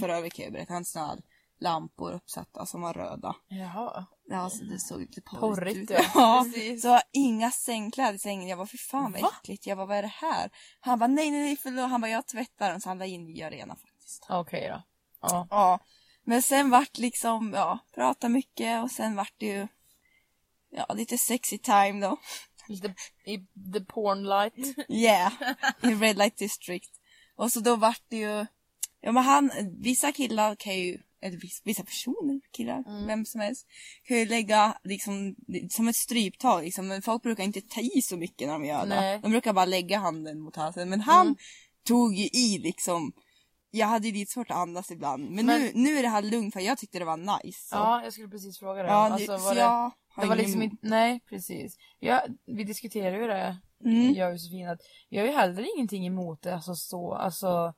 [0.00, 0.72] För övrigt kan jag berätta.
[0.74, 1.18] Han här
[1.60, 3.36] lampor uppsatta som var röda.
[3.48, 4.06] Jaha.
[4.28, 5.90] Ja, alltså det såg lite porrigt, Porrigt, ut.
[6.14, 6.44] ja.
[6.44, 6.82] Precis.
[6.82, 8.48] Så inga sängkläder i sängen.
[8.48, 9.30] Jag var för fan vad Va?
[9.40, 9.66] äckligt.
[9.66, 10.50] Jag bara, vad är det här?
[10.80, 11.90] Han bara, nej, nej, nej, förlåt.
[11.90, 12.80] Han bara, jag tvättar den.
[12.80, 14.26] Så han la in nya rena faktiskt.
[14.28, 14.82] Okej då.
[15.20, 15.46] Ja.
[15.50, 15.80] Ja.
[16.24, 19.68] Men sen vart liksom, ja, prata mycket och sen vart det ju,
[20.70, 22.16] ja, lite sexy time då.
[22.68, 23.38] Lite i
[23.72, 24.88] the porn light.
[24.88, 25.32] Yeah,
[25.82, 26.90] i Red Light District.
[27.36, 28.46] Och så då vart det ju,
[29.00, 33.06] ja men han, vissa killar kan ju, eller vissa, vissa personer, killar, Mm.
[33.06, 33.66] vem som helst,
[34.04, 35.36] kan ju lägga liksom
[35.70, 36.88] som ett stryptag liksom.
[36.88, 39.12] Men folk brukar inte ta i så mycket när de gör Nej.
[39.16, 39.22] det.
[39.22, 40.88] De brukar bara lägga handen mot halsen.
[40.88, 41.36] Men han Mm.
[41.86, 43.12] tog ju i liksom.
[43.70, 45.30] Jag hade ju lite svårt att andas ibland.
[45.30, 47.68] Men, Men- nu, nu är det här lugnt för jag tyckte det var nice.
[47.68, 47.76] Så.
[47.76, 48.88] Ja, jag skulle precis fråga det.
[48.88, 51.76] Ja, alltså, det, var det, jag det var liksom inte, nej precis.
[51.98, 54.14] Ja, vi diskuterade ju det, Mm.
[54.14, 57.74] jag och Josefin, att jag har ju heller ingenting emot det, alltså så, alltså.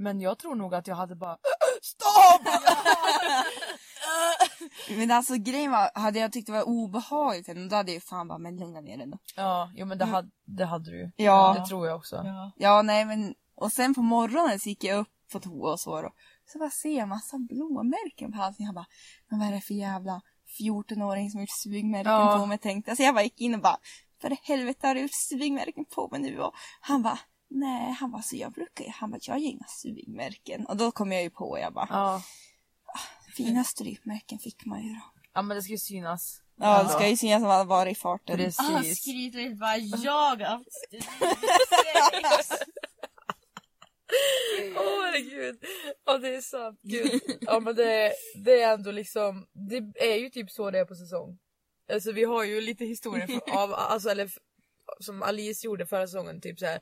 [0.00, 1.36] Men jag tror nog att jag hade bara
[1.82, 2.42] Stopp!
[4.98, 8.28] Men alltså grejen var, hade jag tyckt det var obehagligt då hade jag ju fan
[8.28, 9.18] bara, men lugna ner dig då.
[9.36, 11.10] ja, jo men det hade, det hade du ju.
[11.16, 11.56] Ja.
[11.58, 12.16] Det tror jag också.
[12.16, 12.52] Ja.
[12.56, 16.02] Ja, nej men, och sen på morgonen så gick jag upp på toa och så
[16.02, 16.10] då.
[16.52, 18.66] Så bara ser jag massa blåmärken på halsen.
[18.66, 18.86] Jag bara,
[19.28, 20.20] men vad är det för jävla
[20.60, 22.36] 14-åring som har gjort svingmärken Ja.
[22.38, 22.96] på mig tänkte jag.
[22.96, 23.76] Så jag bara gick in och bara,
[24.20, 26.40] för helvete har du gjort svingmärken på mig nu?
[26.40, 27.18] Och han bara,
[27.50, 30.66] nej, han bara, så jag brukar ju, han bara, jag gör inga svingmärken.
[30.66, 32.22] Och då kom jag ju på, jag bara, Ja.
[33.36, 35.00] fina strypmärken fick man ju då.
[35.34, 36.42] ja, men det ska ju synas.
[36.56, 38.36] Ja, det ska ju synas som att man varit i farten.
[38.36, 38.58] Precis.
[38.58, 41.20] Han skryter bara jag har haft strypsex.
[44.76, 45.64] Åh herregud.
[46.06, 46.80] Ja det är sant.
[46.82, 47.20] Gud.
[47.40, 48.12] Ja men det,
[48.44, 51.38] det är ändå liksom, det är ju typ så det är på säsong.
[51.92, 54.30] Alltså vi har ju lite historier av, alltså eller
[55.00, 56.80] som Alice gjorde förra säsongen typ så här.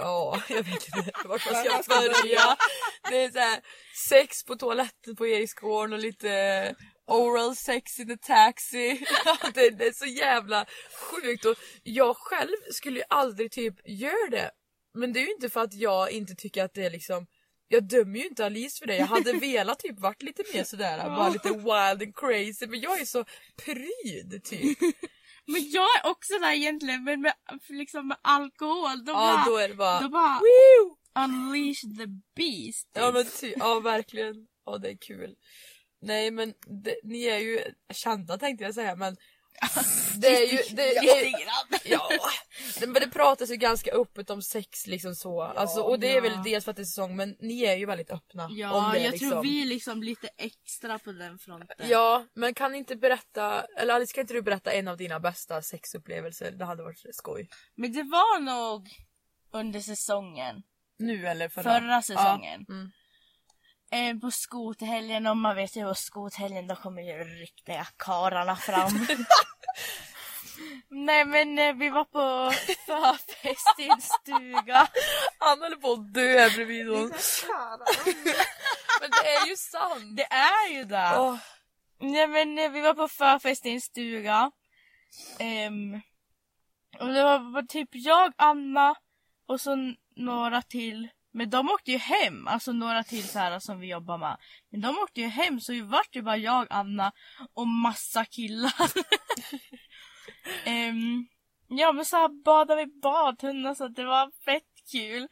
[0.00, 2.56] Ja, jag vet inte vart man ska börja.
[3.10, 3.60] Det är så här,
[4.08, 6.74] sex på toaletten på Eriksgården och lite
[7.06, 9.04] oral sex in a taxi.
[9.54, 14.50] det, det är så jävla sjukt och jag själv skulle ju aldrig typ göra det.
[14.94, 17.26] men det är ju inte för att jag inte tycker att det är liksom
[17.68, 18.96] jag dömer ju inte Alice för det.
[18.96, 22.66] Jag hade velat typ varit lite mer sådär, bara lite wild and crazy.
[22.66, 23.24] Men jag är så
[23.64, 24.78] pryd typ.
[25.52, 27.34] Men jag är också där egentligen, men med,
[27.68, 30.00] liksom med alkohol, då Ja bara, då är det bara...
[30.00, 30.96] då bara Woo!
[31.24, 32.06] unleash the
[32.36, 32.88] beast.
[32.92, 34.46] Ja men ty, ja verkligen.
[34.66, 35.34] Ja det är kul.
[36.00, 37.60] Nej men det, ni är ju
[37.92, 39.16] kända tänkte jag säga men
[40.14, 40.58] det är ju...
[40.76, 40.94] Det
[41.30, 41.80] grann.
[41.84, 42.08] ja,
[42.80, 45.42] men det pratas ju ganska öppet om sex liksom så.
[45.42, 46.42] Alltså, och det är väl Ja.
[46.44, 49.00] dels för att det är säsong men ni är ju väldigt öppna om Ja, det
[49.00, 49.30] jag liksom.
[49.30, 51.86] tror vi är liksom lite extra på den fronten.
[51.88, 55.62] Ja, men kan inte berätta, eller Alice kan inte du berätta en av dina bästa
[55.62, 56.50] sexupplevelser?
[56.50, 57.48] Det hade varit skoj.
[57.74, 58.88] Men det var nog
[59.52, 60.62] under säsongen.
[60.98, 61.62] Nu eller förra?
[61.80, 62.64] Förra säsongen.
[62.68, 62.74] Ja.
[62.74, 62.90] Mm.
[63.90, 68.90] Eh, på skothelgen, och man vet ju på skothelgen då kommer ju riktiga karlarna fram.
[70.88, 72.52] Nej men eh, vi var på
[72.86, 74.88] förfest i en stuga.
[75.38, 77.00] Han håller på att dö bredvid hon.
[79.00, 80.16] men det är ju sant!
[80.16, 81.12] Det är ju det.
[81.18, 81.36] Åh,
[82.00, 84.50] Nej men eh, vi var på förfest i en stuga.
[85.38, 86.00] Ehm,
[87.00, 88.94] och det var bara typ jag, Anna
[89.46, 91.08] och så några till.
[91.32, 94.36] Men de åkte ju hem, alltså några till så här som vi jobbar med.
[94.70, 97.12] Men de åkte ju hem så det vart ju bara jag, Anna
[97.54, 98.72] och massa killar.
[100.64, 101.26] Ehm,
[101.68, 104.62] ja men så här badade vi badtunna så att det var fett
[104.92, 105.28] kul.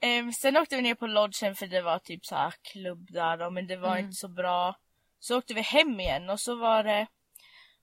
[0.00, 3.36] Ehm, sen åkte vi ner på lodgen för det var typ så här klubb där
[3.36, 4.04] då, men det var Mm.
[4.04, 4.76] inte så bra.
[5.20, 7.06] Så åkte vi hem igen och så var det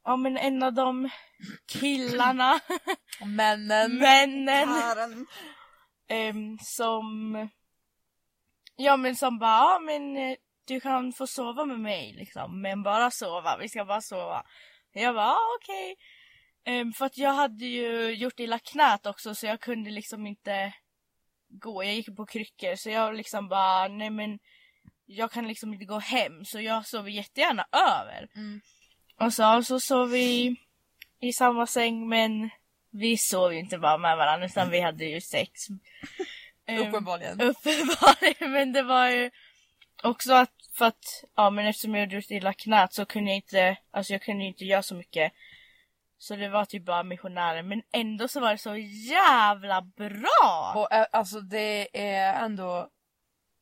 [0.04, 1.10] Ja men en av de
[1.68, 2.60] killarna,
[3.26, 3.98] männen.
[3.98, 5.28] männen Karen.
[6.12, 7.38] Ehm, som
[8.76, 12.84] Ja men som bara, ja men eh, du kan få sova med mig liksom, men
[12.84, 14.44] bara sova, vi ska bara sova.
[14.94, 15.96] Jag bara, ah, okej.
[16.64, 20.74] Ehm, för att jag hade ju gjort illa knät också så jag kunde liksom inte
[21.50, 24.40] gå, jag gick på kryckor så jag liksom bara, nej men
[25.06, 28.30] jag kan liksom inte gå hem så jag sov jättegärna över.
[28.36, 28.62] Mm.
[29.20, 30.56] Och så, så sov vi
[31.20, 32.50] i samma säng men
[32.92, 35.52] vi sov ju inte bara med varandra utan vi hade ju sex.
[36.66, 37.42] Ehm, Uppenbarligen.
[37.42, 39.32] Uppenbarligen, men det var ju
[40.04, 43.78] också att för att, ja men eftersom jag gjort illa knät så kunde jag inte,
[43.92, 45.32] alltså jag kunde inte göra så mycket.
[46.18, 48.76] Så det var typ bara missionärer, men ändå så var det så
[49.10, 50.74] jävla bra!
[50.76, 52.90] Och eh, alltså det är ändå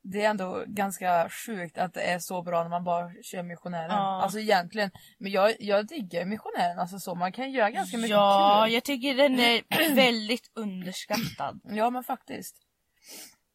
[0.01, 3.89] det är ändå ganska sjukt att det är så bra när man bara kör missionären.
[3.89, 4.21] Ja.
[4.21, 6.79] Alltså egentligen, men jag, jag diggar missionären.
[6.79, 8.73] Alltså så, man kan göra ganska mycket ja, kul.
[8.73, 11.61] jag tycker den är väldigt underskattad.
[11.63, 12.55] Ja men faktiskt.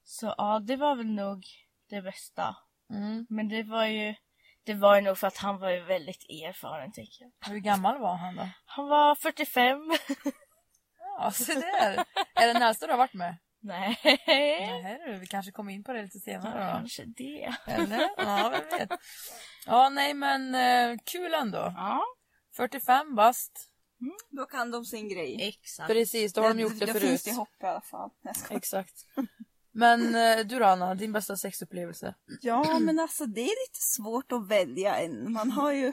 [0.04, 1.44] Så ja, det var väl nog
[1.90, 2.56] det bästa.
[2.90, 3.26] Mm.
[3.30, 4.14] Men det var ju,
[4.64, 7.52] det var ju nog för att han var ju väldigt erfaren tycker jag.
[7.52, 8.48] Hur gammal var han då?
[8.64, 9.78] Han var 45.
[11.18, 12.04] Ja, se där.
[12.34, 13.36] är det nästa du har varit med?
[13.64, 13.98] Nej.
[14.26, 16.72] Nej du, vi kanske kommer in på det lite senare då.
[16.78, 17.54] Kanske det.
[17.66, 18.08] Eller?
[18.16, 18.90] Ja, vem vet.
[19.66, 21.72] Ja, nej men eh, kul ändå.
[21.76, 22.02] Ja,
[22.56, 23.70] 45 bast.
[24.30, 25.48] Då kan de sin grej.
[25.48, 25.88] exakt.
[25.88, 27.02] Precis, då har de gjort det Då förut.
[27.08, 28.10] finns det hopp i alla fall.
[28.50, 28.94] Exakt.
[29.72, 32.14] Men eh, du då Anna, din bästa sexupplevelse?
[32.40, 35.32] Ja, men alltså det är lite svårt att välja en.
[35.32, 35.92] Man har ju...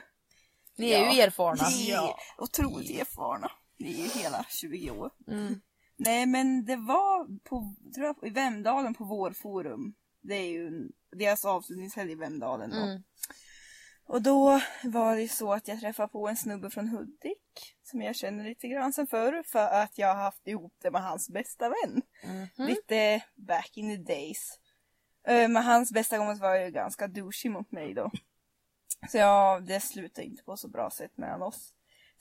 [0.77, 1.23] Ni är ju Ja.
[1.27, 1.63] erfarna.
[1.69, 3.51] Ni är otroligt erfarna.
[3.79, 5.11] Ni är ju hela 20 år.
[5.27, 5.61] Mm.
[6.05, 9.93] Nej, men det var på, tror jag, i Vemdalen på Vårforum.
[10.21, 12.77] Det är ju deras avslutningshelg i Vemdalen då.
[12.77, 13.03] Mm.
[14.05, 18.15] Och då var det så att jag träffade på en snubbe från Hudik som jag
[18.15, 21.69] känner lite grann sen förr för att jag har haft ihop det med hans bästa
[21.69, 22.01] vän.
[22.23, 22.67] Mhm.
[22.67, 24.59] Lite back in the days.
[25.27, 28.11] Eh, Men hans bästa kompis var ju ganska douchig mot mig då.
[29.09, 31.73] Så ja, det slutade inte på så bra sätt mellan oss.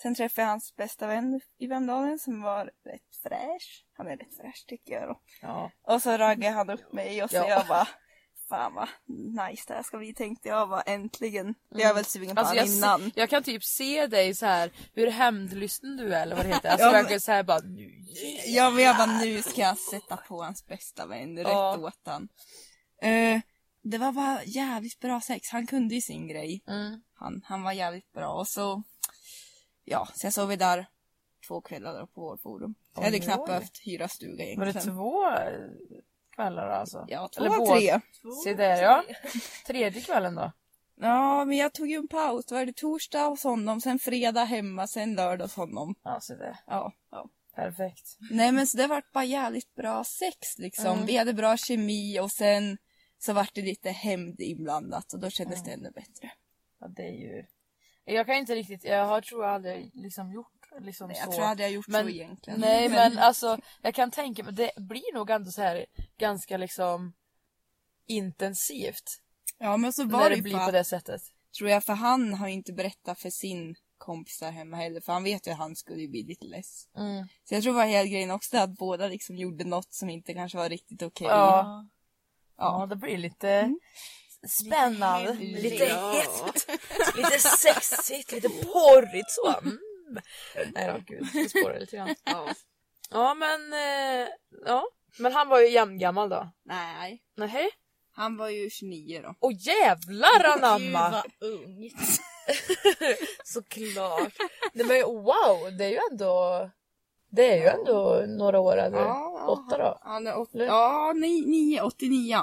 [0.02, 3.84] Sen träffade jag hans bästa vän i Vemdalen som var rätt fräsch.
[3.96, 5.20] Han är rätt fräsch tycker jag då.
[5.42, 5.70] Ja.
[5.82, 7.48] Och så raggade han upp mig och så Ja.
[7.48, 7.88] jag bara
[8.48, 8.88] Fan vad
[9.48, 11.54] nice det här ska bli tänkte jag bara äntligen.
[11.68, 13.00] Jag är väl sugen på Alltså honom innan.
[13.00, 16.54] se, jag kan typ se dig så här hur hämndlysten du är eller vad det
[16.54, 16.68] heter.
[16.70, 17.90] Alltså Ja, men- verkligen så här bara nu
[18.46, 21.78] Ja men jag bara nu ska jag sätta på hans bästa vän rätt Ja.
[21.78, 22.28] åt han.
[23.02, 23.40] Eh,
[23.82, 25.48] det var bara jävligt bra sex.
[25.50, 26.62] Han kunde ju sin grej.
[26.68, 27.02] Mm.
[27.14, 28.82] Han, han var jävligt bra och så
[29.90, 30.87] Ja, sen sov vi där
[31.48, 32.74] två kvällar på vårt forum.
[32.94, 34.96] Jag hade knappt behövt hyra stuga Var det egentligen.
[34.96, 35.24] två
[36.35, 37.05] kvällar alltså?
[37.09, 37.74] Ja, två Eller båda?
[37.74, 38.00] tre.
[38.44, 39.05] Se där ja.
[39.66, 40.53] Tredje kvällen då?
[41.00, 42.46] Ja, men jag tog ju en paus.
[42.46, 45.94] Då var det torsdag hos honom, sen fredag hemma, sen lördag hos honom.
[46.03, 46.57] Ja, se där.
[46.66, 47.29] Ja, ja.
[47.55, 48.16] Perfekt.
[48.31, 50.87] Nej men så det vart bara jävligt bra sex liksom.
[50.87, 51.07] Mm.
[51.07, 52.79] Vi hade bra kemi och sen
[53.18, 56.31] så vart det lite hämnd inblandat och då kändes det ännu bättre.
[56.81, 57.46] Ja, det är ju...
[58.14, 60.46] Jag kan inte riktigt, jag har tror jag aldrig liksom gjort
[60.80, 61.22] liksom Nej, så.
[61.22, 62.60] jag tror jag hade gjort Men- så egentligen.
[62.60, 65.86] Nej men alltså jag kan tänka mig det blir nog ändå så här
[66.18, 67.12] ganska liksom
[68.06, 69.20] intensivt
[69.58, 71.22] Ja men så var när det det blir på det sättet.
[71.58, 75.12] tror jag, för han har ju inte berättat för sin kompis där hemma heller, för
[75.12, 76.88] han vet ju att han skulle bli lite less.
[76.96, 77.26] Mm.
[77.44, 80.58] Så jag tror var hela grejen också att båda liksom gjorde något som inte kanske
[80.58, 81.26] var riktigt okej.
[81.26, 81.86] Ja.
[82.56, 82.86] Ja Ja.
[82.86, 83.74] det blir lite
[84.48, 85.85] spännande, Lite.
[85.85, 86.12] Ja.
[86.12, 86.68] hett,
[87.16, 89.55] lite sexigt, lite porrigt så.
[89.62, 89.79] Mm.
[90.74, 92.14] Nej då gud, det spårar lite grann.
[92.24, 92.48] Ja.
[93.11, 94.29] Ja men, eh,
[94.66, 94.85] ja.
[95.18, 96.50] Men han var ju jämngammal då.
[96.64, 97.22] Nej.
[97.37, 97.70] Nej.
[98.12, 99.35] Han var ju 29 då.
[99.40, 101.11] Åh jävlar Gud anamma!
[101.11, 101.90] vad ung.
[103.44, 104.33] Såklart.
[104.72, 106.70] Nej men wow, det är ju ändå
[107.31, 109.05] Det är ju ändå några år äldre.
[109.48, 109.98] Åtta då?
[110.03, 110.66] Han är Eller?
[110.66, 112.38] ja, ni- nio, 89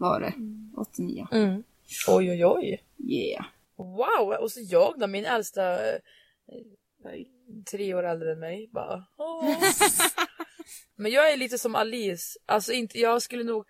[0.00, 0.32] var det.
[0.76, 1.26] 89.
[1.32, 1.62] Mm.
[2.08, 2.84] Oj oj oj.
[2.98, 3.44] Yeah.
[3.76, 4.36] Wow!
[4.40, 6.00] Och så jag då, min äldsta eh,
[7.70, 8.68] tre år äldre än mig.
[8.72, 9.54] Bara, åh.
[10.96, 12.38] Men jag är lite som Alice.
[12.46, 13.66] Alltså inte, jag skulle nog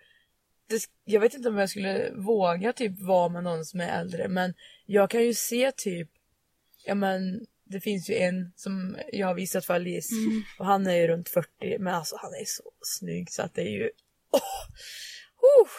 [0.71, 4.27] det, jag vet inte om jag skulle våga typ vara med någon som är äldre
[4.27, 4.53] men
[4.85, 6.09] jag kan ju se typ
[6.85, 10.15] Ja men det finns ju en som jag har visat för Alice
[10.59, 13.61] och han är ju runt 40 men alltså han är så snygg så att det
[13.61, 13.89] är ju
[14.31, 14.41] åh,
[15.61, 15.69] oh,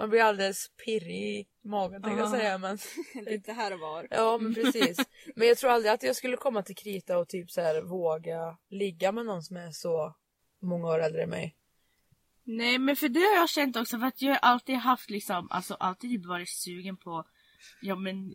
[0.00, 2.30] Man blir alldeles pirrig i magen tänkte jag Ja.
[2.30, 2.78] säga men
[3.26, 4.06] Lite här och var.
[4.10, 4.98] Ja men precis.
[5.36, 8.56] Men jag tror aldrig att jag skulle komma till krita och typ så här våga
[8.70, 10.16] ligga med någon som är så
[10.62, 11.56] många år äldre än mig.
[12.44, 15.48] Nej men för det har jag känt också för att jag har alltid haft liksom,
[15.50, 17.24] alltså alltid typ varit sugen på,
[17.82, 18.34] ja men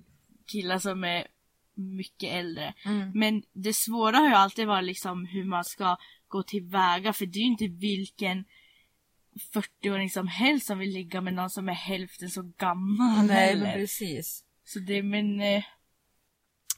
[0.52, 1.28] killar som är
[1.74, 2.74] mycket äldre.
[3.14, 5.98] Men det svåra har ju alltid varit liksom hur man ska
[6.28, 8.46] gå tillväga för det är ju inte vilken
[9.54, 13.74] 40-åring som helst som vill ligga med någon som är hälften så gammal Nej men
[13.74, 14.44] precis.
[14.64, 15.64] Så det men eh,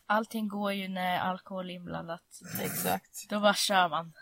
[0.05, 2.41] allting går ju när alkohol är inblandat.
[2.61, 3.29] Exakt.
[3.29, 4.13] Då bara kör man.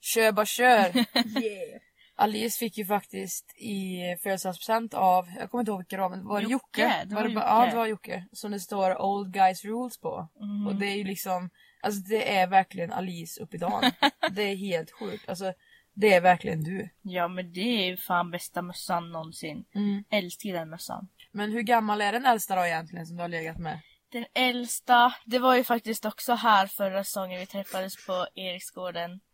[0.00, 0.96] Kör bara kör.
[1.16, 1.80] Yeah.
[2.20, 6.26] Alice fick ju faktiskt i födelsedagspresent av, jag kommer inte ihåg vilka det var men
[6.26, 7.04] var det Jocke, Jocke?
[7.04, 7.46] det var det, Jocke.
[7.46, 8.24] Ja det var Jocke.
[8.32, 10.28] Som det står Old Guys Rules på.
[10.40, 10.66] Mm.
[10.66, 11.50] Och det är ju liksom,
[11.82, 13.90] alltså det är verkligen Alice upp i dagen.
[14.30, 15.28] det är helt sjukt.
[15.28, 15.52] Alltså
[15.94, 16.88] det är verkligen du.
[17.02, 19.64] Ja men det är ju fan bästa mössan någonsin.
[20.10, 21.08] Älskar den mössan.
[21.32, 23.80] Men hur gammal är den äldsta då egentligen som du har legat med?
[24.12, 29.20] Den äldsta, det var ju faktiskt också här förra säsongen vi träffades på Eriksgården.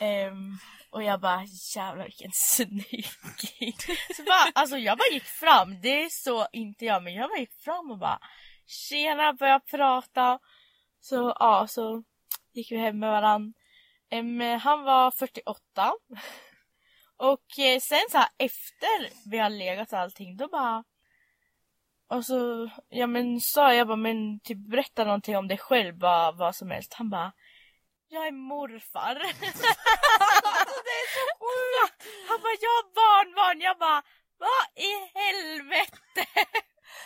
[0.00, 0.58] Ehm,
[0.90, 1.44] och jag bara
[1.76, 3.06] jävlar vilken snygg
[4.16, 7.38] Så bara, alltså jag bara gick fram, det är så inte jag men jag bara
[7.38, 8.18] gick fram och bara
[8.66, 10.38] Tjena, började prata.
[11.00, 12.02] Så ja, så
[12.52, 13.54] gick vi hem med varann.
[14.60, 15.56] Han var 48.
[17.18, 20.84] Och eh, sen så här efter vi har legat och allting då bara
[22.08, 26.32] och så, ja men sa jag bara, men typ berätta någonting om dig själv, bara
[26.32, 26.94] vad som helst.
[26.94, 27.32] Han bara,
[28.08, 29.14] jag är morfar.
[29.40, 29.52] det är
[31.16, 32.02] så sjukt!
[32.28, 33.60] Han bara, jag har barnbarn.
[33.60, 34.02] Jag bara,
[34.38, 36.50] vad i helvete?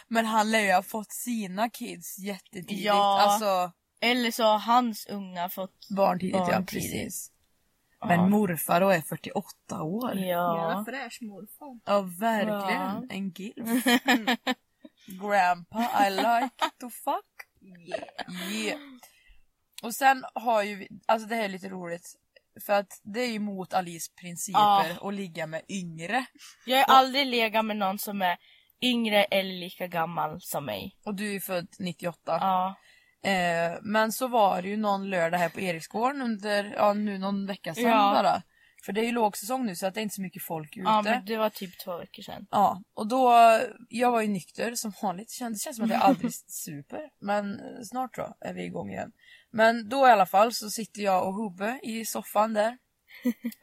[0.09, 2.85] Men han lär ju ha fått sina kids jättetidigt.
[2.85, 3.21] Ja.
[3.21, 5.89] Alltså Eller så har hans unga fått...
[5.97, 6.93] barntidigt ja, Barntidigt.
[6.93, 7.33] precis.
[8.01, 8.07] Ja.
[8.07, 10.15] Men morfar då är 48 år.
[10.15, 10.23] Ja.
[10.23, 11.81] Jävla fräsch morfar.
[11.85, 12.83] Ja verkligen.
[12.83, 13.03] Ja.
[13.11, 13.87] En gilf.
[14.07, 14.37] Mm.
[15.21, 17.25] Grandpa I like to fuck.
[17.87, 18.53] Yeah.
[18.53, 18.81] Yeah.
[19.83, 22.15] Och sen har ju vi, alltså det här är lite roligt.
[22.67, 24.85] För att det är ju mot Alice principer Ja.
[25.09, 26.25] att ligga med yngre.
[26.67, 28.37] Jag har aldrig legat med någon som är
[28.83, 30.97] yngre eller lika gammal som mig.
[31.05, 32.17] Och du är född 98.
[32.27, 32.75] Ja.
[33.23, 37.47] Eh, men så var det ju någon lördag här på Eriksgården under, ja nu någon
[37.47, 38.13] vecka sedan Ja.
[38.15, 38.43] bara.
[38.85, 40.89] För det är ju lågsäsong nu så att det är inte så mycket folk ute.
[40.89, 42.47] ja, men det var typ två veckor sedan.
[42.51, 43.33] Ja, och då,
[43.89, 45.29] jag var ju nykter som vanligt.
[45.29, 47.11] Det känns, det känns som att jag aldrig super.
[47.21, 49.13] Men eh, snart så är vi igång igen.
[49.51, 52.79] Men då i alla fall så sitter jag och Hubbe i soffan där.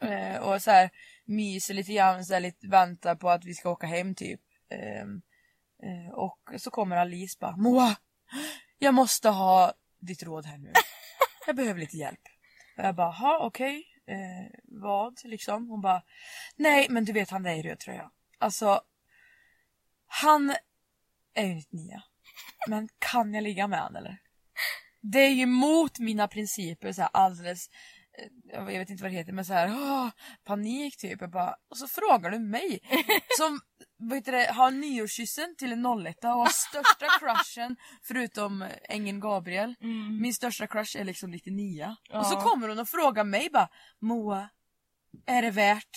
[0.00, 0.90] eh, och så här
[1.24, 4.40] myser lite grann, så här, lite, väntar på att vi ska åka hem typ.
[4.70, 5.22] Ehm,
[5.82, 7.96] eh, och så kommer Alice bara Moa!
[8.78, 10.72] Jag måste ha ditt råd här nu.
[11.46, 12.20] Jag behöver lite hjälp.
[12.76, 13.84] Och jag bara, ha okej.
[14.06, 15.68] Eh, vad liksom?
[15.68, 16.02] Hon bara,
[16.56, 18.10] nej men du vet han där i röd tröja.
[18.38, 18.80] Alltså,
[20.06, 20.54] han
[21.34, 22.00] är ju 99.
[22.68, 24.18] Men kan jag ligga med han eller?
[25.00, 27.68] Det är ju mot mina principer så här alldeles,
[28.18, 30.08] eh, jag vet inte vad det heter men så här åh,
[30.44, 31.20] panik typ.
[31.20, 32.80] Jag bara, och så frågar du mig
[33.38, 33.60] som
[33.98, 39.74] vad heter det, har nyårskyssen till en 01 och har största crushen förutom Ängeln Gabriel.
[39.80, 40.22] Mm.
[40.22, 41.96] Min största crush är liksom 99.
[42.08, 42.18] Ja.
[42.18, 43.68] Och så kommer hon och frågar mig bara
[44.00, 44.48] Moa,
[45.26, 45.90] är det värt?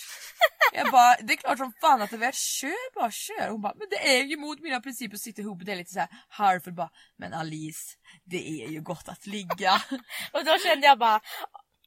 [0.74, 3.48] Jag bara, det är klart som fan att det är värt kör bara kör.
[3.48, 5.64] Hon bara, men det är ju mot mina principer att sitta ihop.
[5.64, 9.72] Det är lite så här halvfull bara, men Alice, det är ju gott att ligga.
[10.32, 11.20] Och då kände jag bara,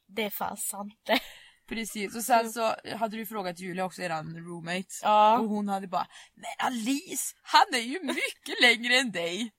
[0.07, 1.19] det är fan sant det.
[1.67, 4.85] Precis, och sen så hade du frågat Julia också, eran roommate.
[5.03, 5.39] Ja.
[5.39, 9.51] Och hon hade bara, men Alice, han är ju mycket längre än dig.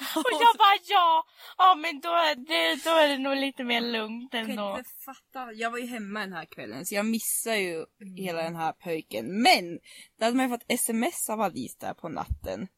[0.16, 1.24] Och jag bara ja,
[1.58, 4.76] ja men då är det, då är det nog lite mer lugnt Jag kan ändå.
[4.78, 5.52] inte fatta.
[5.52, 7.84] Jag var ju hemma den här kvällen så jag missade ju
[8.16, 9.42] hela den här pöjken.
[9.42, 9.78] Men!
[10.18, 12.68] Då hade man ju fått sms av Alice där på natten.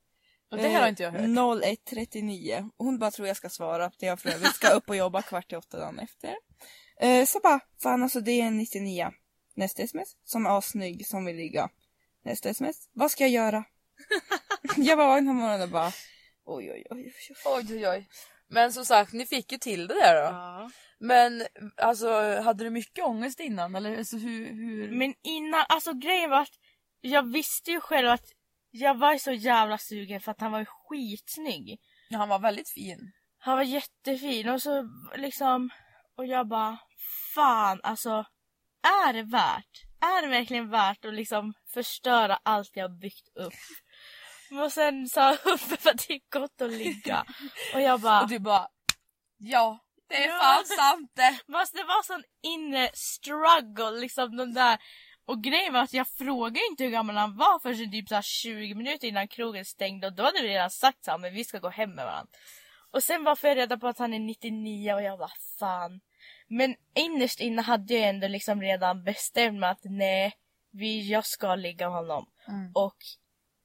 [0.51, 1.21] Och det här har inte jag hört.
[1.21, 2.71] Eh, 01.39.
[2.77, 5.23] Och Hon bara tror jag ska svara det jag för övrigt ska upp och jobba
[5.23, 6.35] kvart i åtta dagen efter.
[7.03, 9.11] Eh, så bara, fan alltså det är en 99.
[9.55, 11.69] Nästa sms, som är snygg som vill ligga.
[12.25, 13.65] Nästa sms, vad ska jag göra?
[14.77, 15.93] jag var den här morgonen och bara,
[16.45, 17.15] oj oj oj.
[17.15, 17.15] oj.
[17.45, 18.09] Oj oj oj.
[18.49, 20.37] Men som sagt, ni fick ju till det där då.
[20.37, 20.71] Ja.
[20.99, 23.75] Men alltså, hade du mycket ångest innan?
[23.75, 24.91] Eller alltså, hur, hur...
[24.91, 26.59] Men innan, alltså grejen var att
[27.01, 28.27] jag visste ju själv att
[28.71, 31.81] jag var så jävla sugen för att han var ju skitsnygg.
[32.11, 33.12] Han var väldigt fin.
[33.38, 35.71] Han var jättefin och så liksom,
[36.17, 36.79] och jag bara
[37.35, 38.25] fan alltså,
[39.07, 39.83] är det värt?
[40.01, 43.53] Är det verkligen värt att liksom förstöra allt jag byggt upp?
[44.65, 47.25] Och sen sa Uffe att det är gott att ligga.
[47.75, 48.69] Och jag bara, Och du bara,
[49.38, 50.38] ja, det är Ja.
[50.41, 51.38] fan sant det.
[51.53, 54.79] Fast det var sån inre struggle liksom den där
[55.25, 58.23] och grejen var att jag frågade inte hur gammal han var förrän typ så här
[58.23, 61.45] 20 minuter innan krogen stängde och då hade vi redan sagt så här, men vi
[61.45, 62.33] ska gå hem med varandra.
[62.91, 66.01] Och sen var jag reda på att han är 99 och jag bara fan.
[66.55, 70.33] Men innerst inne hade jag ändå liksom redan bestämt mig att nej,
[70.71, 72.27] vi, jag ska ligga med honom.
[72.49, 72.73] Mm.
[72.75, 72.97] Och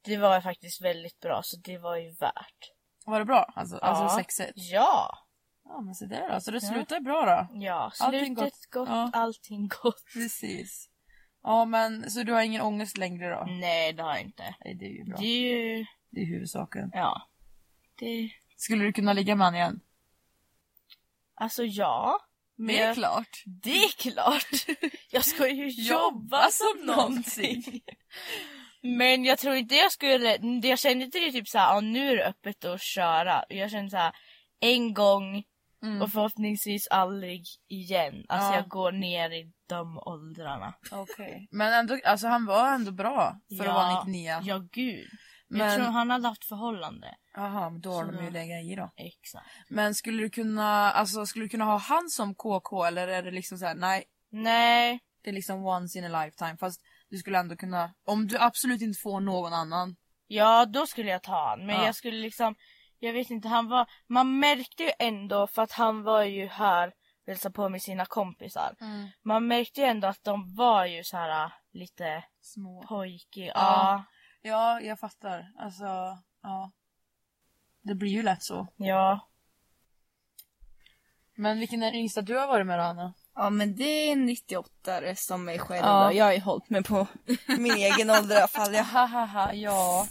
[0.01, 2.71] det var faktiskt väldigt bra så det var ju värt.
[3.05, 3.53] Var det bra?
[3.55, 4.09] Alltså, alltså Ja.
[4.17, 4.51] sexet?
[4.55, 5.17] Ja!
[5.65, 6.39] Ja men så där då.
[6.41, 6.69] Så det Ja.
[6.73, 7.59] slutar bra då?
[7.59, 8.71] Ja, Allting slutet gott.
[8.71, 9.09] gott, Ja.
[9.13, 10.03] allting gott.
[10.13, 10.89] Precis.
[11.43, 13.45] Ja men så du har ingen ångest längre då?
[13.49, 14.55] Nej, det har jag inte.
[14.65, 15.17] Nej det är ju bra.
[15.17, 16.91] Det är ju, Det är huvudsaken.
[16.93, 17.27] ja.
[17.99, 19.79] Det, Skulle du kunna ligga med honom igen?
[21.35, 22.19] alltså ja.
[22.57, 23.43] Men Det är klart.
[23.63, 24.77] Det är klart.
[25.11, 27.63] Jag ska ju jobba som någonting.
[28.81, 32.11] Men jag tror inte jag skulle, det jag kände inte det typ såhär, ja, nu
[32.11, 33.43] är det öppet att köra.
[33.49, 34.11] Jag kände såhär,
[34.59, 35.43] en gång
[35.83, 36.01] Mm.
[36.01, 38.25] och förhoppningsvis aldrig igen.
[38.29, 38.55] Alltså Ja.
[38.55, 40.73] jag går ner i de åldrarna.
[40.91, 41.47] Okej.
[41.51, 44.39] Men ändå, alltså han var ändå bra för att vara 99.
[44.43, 45.07] Ja, gud.
[45.49, 47.15] Jag Men, tror han hade haft förhållande.
[47.35, 48.91] Jaha, men då har Så de ju då- legat i då.
[48.95, 49.45] Exakt.
[49.69, 53.31] Men skulle du kunna, alltså skulle du kunna ha han som KK eller är det
[53.31, 57.39] liksom så här, nej, Nej, det är liksom once in a lifetime fast du skulle
[57.39, 59.95] ändå kunna, om du absolut inte får någon annan.
[60.27, 61.65] Ja, då skulle jag ta han.
[61.65, 61.85] Men Ja.
[61.85, 62.55] jag skulle liksom,
[62.99, 66.87] jag vet inte, han var, man märkte ju ändå för att han var ju här
[66.87, 66.93] och
[67.27, 68.75] hälsade på med sina kompisar.
[69.23, 72.83] Man märkte ju ändå att de var ju så här lite Små.
[72.87, 73.45] pojkiga.
[73.45, 73.53] Ja.
[73.55, 74.03] Ja.
[74.41, 75.53] Ja, jag fattar.
[75.57, 76.71] Alltså, ja.
[77.81, 78.67] Det blir ju lätt så.
[78.75, 79.27] Ja.
[81.35, 83.13] Men vilken är den yngsta du har varit med då, Anna?
[83.35, 86.05] Ja men det är en 98 som mig själv Ja.
[86.07, 86.13] då.
[86.13, 87.07] Jag har ju hållit mig på
[87.57, 88.73] min egen ålder i alla fall.
[88.73, 88.83] Jag...
[88.83, 90.07] Hahaha, ja.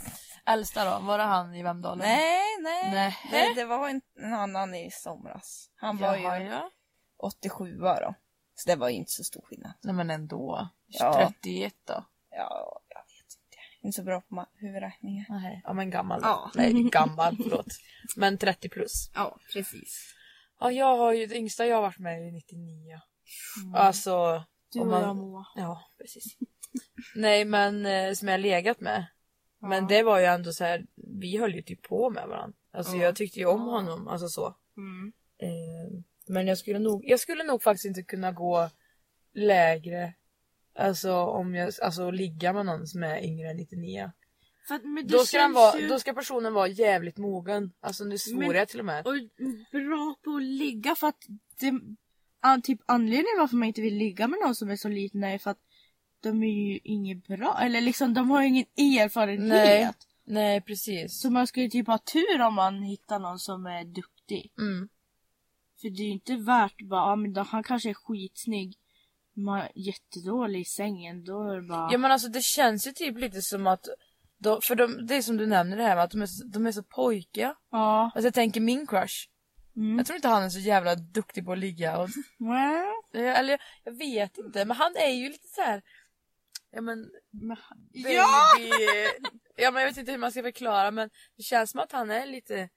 [0.46, 1.06] Äldsta då?
[1.06, 1.98] Var det han i Vemdalen?
[1.98, 2.90] Nej, nej.
[2.92, 3.16] Nej.
[3.30, 5.70] Det, det var en, en annan i somras.
[5.76, 6.70] Han var Jaha, ju ja.
[7.16, 8.14] 87 då.
[8.54, 9.72] Så det var ju inte så stor skillnad.
[9.82, 10.68] Nej men ändå.
[10.86, 11.14] Ja.
[11.42, 12.04] 31 då?
[12.30, 12.80] Ja,
[13.82, 13.96] inte.
[13.96, 15.26] Så bra på ma- huvudräkningar.
[15.28, 16.20] Nej, ja men gammal.
[16.22, 16.50] Ja.
[16.54, 17.66] Nej, gammal, förlåt.
[18.16, 19.10] Men 30 plus.
[19.14, 20.14] Ja, precis.
[20.60, 23.00] Ja, jag har ju, det yngsta jag har varit med är 99.
[23.74, 25.46] Alltså, Du och man- jag Moa.
[25.56, 26.24] Ja, precis.
[27.14, 29.06] Nej, men eh, som jag har legat med.
[29.60, 29.88] Men Ja.
[29.88, 30.86] det var ju ändå så här,
[31.20, 32.58] vi höll ju typ på med varandra.
[32.72, 33.02] Alltså Ja.
[33.02, 33.66] jag tyckte ju om Ja.
[33.70, 34.56] honom, alltså så.
[34.76, 35.12] Mm.
[35.38, 38.70] Eh, men jag skulle nog, jag skulle nog faktiskt inte kunna gå
[39.34, 40.12] lägre.
[40.78, 44.12] Alltså om jag, alltså ligga med någon som är yngre än 99.
[44.68, 45.88] För att, men Då ska, den vara, ju...
[45.88, 47.72] då ska personen vara jävligt mogen.
[47.80, 49.06] Alltså nu svor Men- jag till och med.
[49.06, 49.14] Och
[49.72, 51.24] bra på att ligga för att
[51.60, 51.72] det,
[52.40, 55.38] an, typ anledningen varför man inte vill ligga med någon som är så liten är
[55.38, 55.60] för att
[56.20, 59.48] de är ju inget bra, eller liksom de har ju ingen erfarenhet.
[59.48, 59.90] Nej.
[60.24, 61.20] Nej precis.
[61.20, 64.52] Så man ju typ ha tur om man hittar någon som är duktig.
[64.58, 64.88] Mm.
[65.80, 68.76] För det är ju inte värt bara, ja men då, han kanske är skitsnygg,
[69.36, 71.88] man jättedålig i sängen, då är det bara...
[71.92, 73.86] Ja men alltså det känns ju typ lite som att
[74.38, 76.44] då, för de, det är som du nämner det här med att de är, så-
[76.46, 77.54] de är så pojkiga.
[77.70, 78.10] ja.
[78.14, 79.28] Alltså jag tänker min crush.
[79.76, 79.96] Mm.
[79.98, 81.98] Jag tror inte han är så jävla duktig på att ligga.
[81.98, 82.08] Och,
[82.38, 85.82] Well, eller jag vet inte men han är ju lite så här.
[86.70, 87.56] Ja men men-
[87.92, 88.14] baby.
[88.14, 88.38] Ja!
[89.56, 92.10] ja men jag vet inte hur man ska förklara men det känns som att han
[92.10, 92.68] är lite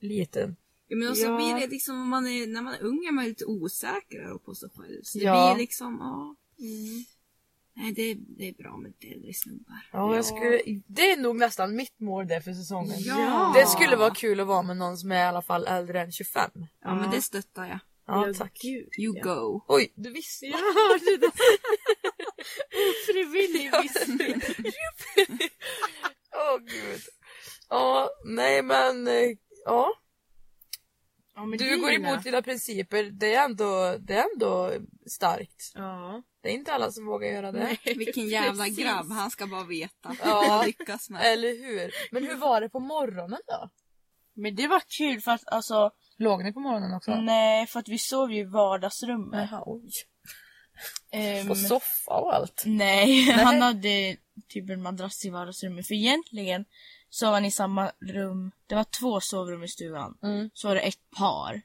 [0.00, 0.56] liten.
[0.90, 1.36] Ja, men också Ja.
[1.36, 4.54] blir det liksom, om man är, när man är ung är man lite osäkrare på
[4.54, 5.02] sig själv.
[5.02, 5.54] Så det Ja.
[5.54, 6.36] blir liksom, ja.
[7.76, 9.88] Nej, det är, det är bra med lite äldre snubbar.
[9.92, 12.96] Ja, jag skulle, det är nog nästan mitt mål där för säsongen.
[12.98, 13.52] Ja.
[13.56, 16.12] Det skulle vara kul att vara med någon som är i alla fall äldre än
[16.12, 16.50] 25.
[16.84, 17.78] Ja, men det stöttar jag.
[18.06, 18.58] Ja, tack.
[18.62, 18.88] Gud.
[18.98, 19.22] You Ja.
[19.34, 19.64] go.
[19.68, 21.32] Oj, du visste Jag hörde det.
[22.90, 24.40] Ofrivillig viskning.
[26.36, 27.00] Åh gud.
[27.68, 29.30] Ja, nej men eh,
[29.64, 29.92] ja.
[31.40, 33.02] Ja, Du går gillar emot dina principer.
[33.04, 34.72] Det är ändå, det är ändå
[35.06, 35.72] starkt.
[35.74, 36.22] Ja.
[36.42, 37.76] Det är inte alla som vågar göra det.
[37.96, 38.78] Vilken jävla Precis.
[38.84, 40.16] grabb, han ska bara veta.
[40.24, 40.62] Ja.
[40.66, 41.22] Lyckas med.
[41.32, 41.90] Eller hur?
[42.12, 43.70] Men hur var det på morgonen då?
[44.34, 47.14] Men det var kul för att alltså, Låg ni på morgonen också?
[47.14, 49.48] nej för att vi sov ju i vardagsrummet.
[49.50, 49.90] Jaha, oj.
[51.12, 52.62] Ehm, På soffa och allt.
[52.66, 53.44] nej, Nej.
[53.44, 54.16] han hade
[54.48, 55.86] typ en madrass i vardagsrummet.
[55.86, 56.64] För egentligen
[57.10, 58.50] sov han i samma rum.
[58.66, 60.18] Det var två sovrum i stugan.
[60.22, 60.50] Mm.
[60.54, 61.62] Så var det ett par.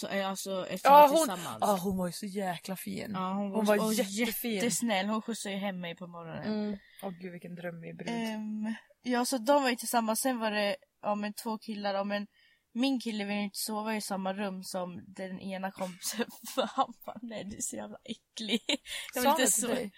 [0.00, 1.58] Så är alltså ett Ja, par hon, tillsammans.
[1.60, 3.10] ja, hon var ju så jäkla fin.
[3.14, 4.54] Ja, hon var, hon var jättefin.
[4.54, 5.06] jättesnäll.
[5.06, 6.44] Hon skjutsade ju hem mig på morgonen.
[6.44, 6.78] Mm.
[7.02, 8.08] Åh gud vilken drömmig brud.
[8.10, 10.20] Ehm, ja, så de var ju tillsammans.
[10.20, 11.94] Sen var det ja, men två killar.
[11.94, 12.26] Ja, men
[12.72, 16.26] min kille ville inte sova i samma rum som den ena kompisen.
[16.54, 18.60] För han bara, nej du är så jävla äcklig.
[18.68, 18.78] Jag
[19.14, 19.68] Sa vill han inte till så...
[19.68, 19.92] dig?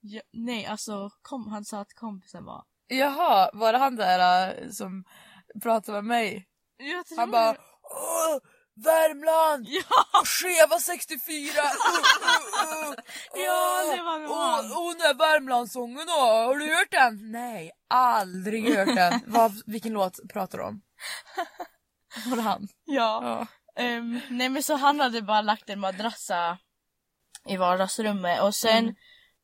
[0.00, 2.64] Ja, nej, alltså kom, han sa att kompisen var.
[2.88, 5.04] Jaha, var det han där äh, som
[5.62, 6.46] pratade med mig?
[6.76, 7.58] Jag tror Han bara det.
[7.82, 8.38] Åh,
[8.84, 9.66] Värmland!
[9.68, 10.24] Ja!
[10.24, 11.42] Skeva 64!
[11.42, 12.94] Uh, uh, uh.
[13.34, 14.72] Ja, det var Åh, han.
[14.72, 17.30] åh, den där Värmlandssången då, har du hört den?
[17.32, 19.20] Nej, aldrig hört den.
[19.26, 20.82] Vad, vilken låt pratar du om?
[22.26, 22.68] Var det han?
[22.84, 23.20] Ja.
[23.22, 23.46] Ja.
[23.82, 26.58] Ehm, nej men så han hade bara lagt en madrassa
[27.48, 28.94] i vardagsrummet och sen Mm.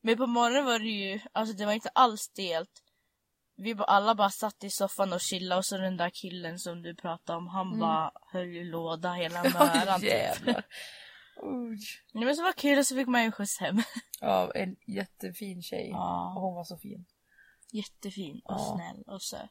[0.02, 2.70] men på morgonen var det ju, alltså det var inte alls stelt.
[3.56, 6.94] Vi alla bara satt i soffan och chillade och så den där killen som du
[6.94, 7.78] pratade om han Mm.
[7.80, 10.00] bara höll ju låda hela möran.
[10.00, 10.08] typ.
[10.10, 10.66] jävlar.
[11.36, 11.78] Oj.
[12.14, 13.82] Nej men så var kul och så fick man ju skjuts hem.
[14.20, 15.90] Ja, en jättefin tjej.
[15.90, 16.32] Och Ja.
[16.36, 17.04] hon var så fin.
[17.72, 18.74] Jättefin och Ja.
[18.76, 19.50] snäll och söt.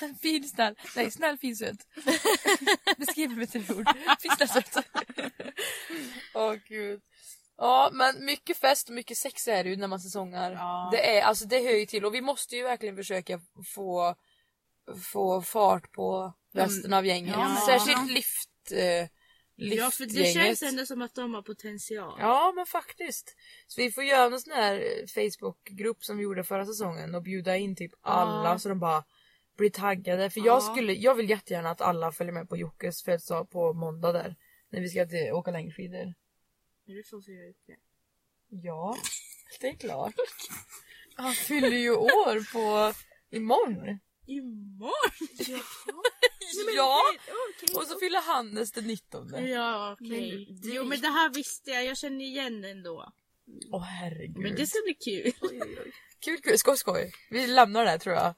[0.22, 0.74] Fin, snäll.
[0.96, 1.76] Nej, snäll, fin, söt.
[2.98, 3.88] Beskriv med tre ord.
[4.20, 4.76] Fin, snäll, söt.
[6.34, 7.00] Åh gud.
[7.60, 10.52] Ja, men mycket fest och mycket sex är det ju när man säsongar.
[10.52, 10.88] Ja.
[10.92, 13.40] Det, är, alltså, det hör ju till och vi måste ju verkligen försöka
[13.74, 14.14] få,
[15.12, 17.34] få fart på resten av gänget.
[17.38, 17.56] Ja.
[17.66, 19.08] Särskilt lift, eh,
[19.56, 20.58] Ja för det liftgänget.
[20.58, 22.18] känns ändå som att de har potential.
[22.20, 23.36] Ja men faktiskt.
[23.66, 27.22] Så vi får göra någon sån här eh, Facebookgrupp som vi gjorde förra säsongen och
[27.22, 29.04] bjuda in typ alla så de bara
[29.58, 30.30] blir taggade.
[30.30, 30.46] För Ja.
[30.46, 34.36] jag skulle, jag vill jättegärna att alla följer med på Jockes födelsedag på måndag där.
[34.72, 36.14] När vi ska till, åka längdskidor.
[36.90, 37.76] Är det så som jag gjort det?
[38.48, 38.96] Ja,
[39.60, 40.14] det är klart.
[41.14, 42.94] Han fyller ju år på
[43.36, 43.98] imorgon.
[44.26, 45.10] Imorgon?
[46.76, 47.02] Ja!
[47.76, 49.46] Och så fyller Hannes den 19.
[49.48, 50.08] Ja okej.
[50.46, 53.12] Men det- Jo men det här visste jag, jag känner igen ändå.
[53.72, 54.36] Åh herregud.
[54.38, 55.32] Men det ska bli kul.
[56.24, 57.12] Kul kul, skoj skoj.
[57.30, 58.34] Vi lämnar det här tror jag.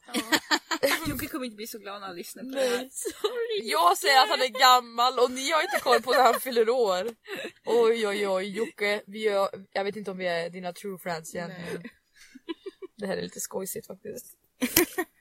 [1.08, 2.68] Jocke kommer inte bli så glad när han lyssnar på det Nej.
[2.68, 2.88] här.
[2.92, 3.70] Sorry.
[3.70, 6.68] Jag säger att han är gammal och ni har inte koll på när han fyller
[6.68, 7.08] år.
[7.64, 11.34] Oj oj oj Jocke, vi är, jag vet inte om vi är dina true friends
[11.34, 11.48] igen.
[11.58, 11.82] Nej.
[12.96, 14.36] Det här är lite skojsigt faktiskt.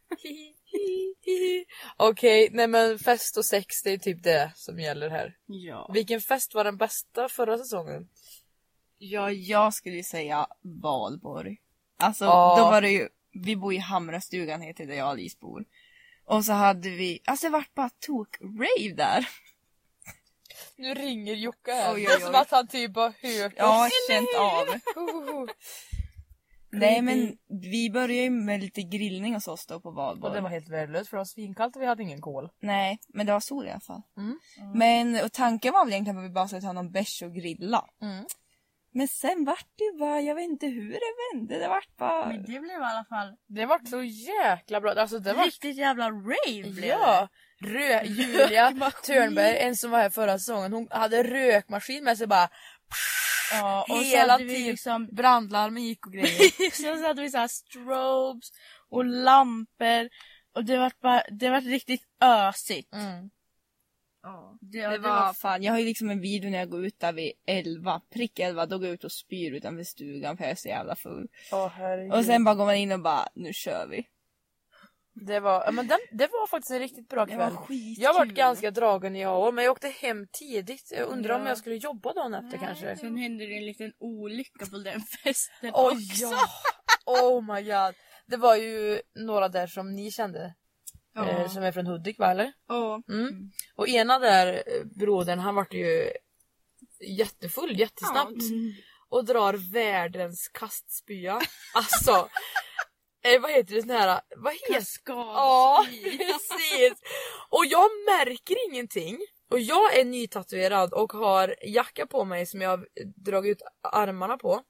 [1.97, 5.37] Okej, nej men fest och sex det är typ det som gäller här.
[5.45, 5.91] Ja.
[5.93, 8.09] Vilken fest var den bästa förra säsongen?
[8.97, 11.57] Ja, jag skulle ju säga Valborg.
[11.97, 12.55] Alltså, Ja.
[12.59, 15.65] då var det ju, vi bor i Hamrastugan heter det där jag och Alice bor.
[16.25, 19.29] Och så hade vi, alltså det vart bara tok-rave där.
[20.75, 21.93] Nu ringer Jocke här.
[21.95, 22.35] Oj, Det är oj, som oj.
[22.35, 23.09] att han typ har
[23.43, 23.91] hört Ja, oss.
[24.09, 25.47] känt av.
[26.73, 30.33] Nej men vi började ju med lite grillning hos oss då på Och Valborg.
[30.35, 32.49] det var helt värdelöst för det var svinkallt och vi hade ingen kol.
[32.59, 34.01] Nej, men det var sol i alla fall.
[34.17, 34.39] Mm.
[34.75, 37.85] Men och tanken var väl egentligen att vi bara skulle ta någon bärs och grilla.
[38.01, 38.25] Mm.
[38.93, 40.99] Men sen vart det bara, jag vet inte hur det
[41.33, 41.59] vände.
[41.59, 42.27] Det vart bara...
[42.27, 44.91] Men det blev i alla fall Det var så jäkla bra.
[44.91, 47.29] Alltså det var riktigt jävla rave blev Ja!
[47.63, 49.03] Rö Julia Det var skit.
[49.03, 52.49] Törnberg, en som var här förra säsongen, hon hade rökmaskin med sig bara.
[53.51, 54.53] Ja, och Hela tiden.
[54.53, 56.71] liksom Brandlarmen gick och grejer.
[57.01, 58.51] så hade vi så här strobes
[58.89, 60.09] och lampor
[60.55, 62.93] och det var bara, det var riktigt ösigt.
[62.93, 63.29] Mm.
[64.23, 66.99] Ja, det, Det var fan, jag har ju liksom en video när jag går ut
[66.99, 70.51] där vid 11, prick 11, då går jag ut och spyr utanför stugan för jag
[70.51, 71.27] är så jävla full.
[71.51, 72.17] Åh.
[72.17, 74.07] Och sen bara går man in och bara, nu kör vi.
[75.13, 77.55] Det var, men den, det var faktiskt en riktigt bra Det var kväll.
[77.57, 78.03] skitkul.
[78.03, 80.91] Jag varit ganska dragen jag också, men jag åkte hem tidigt.
[80.97, 81.47] Jag undrar om Ja.
[81.47, 82.97] jag skulle jobba dagen efter kanske.
[82.97, 86.23] Sen hände det en liten olycka på den festen Oj också.
[86.25, 86.47] ja!
[87.05, 87.95] Oh my god.
[88.27, 90.53] Det var ju några där som ni kände.
[91.13, 91.29] Ja.
[91.29, 92.53] Eh, som är från Hudik va eller?
[92.67, 93.01] Ja.
[93.09, 93.51] Mm.
[93.75, 96.11] Och ena där, eh, brodern, han vart ju
[96.99, 98.41] jättefull jättesnabbt.
[98.41, 98.73] Mm.
[99.09, 101.41] och drar världens kastspya.
[101.73, 102.29] Alltså,
[103.23, 104.85] eh, vad heter det sån här, vad heter.
[105.05, 106.93] Ja, precis!
[107.49, 109.19] Och jag märker ingenting.
[109.49, 114.37] Och jag är nytatuerad och har jacka på mig som jag har dragit ut armarna
[114.37, 114.61] på.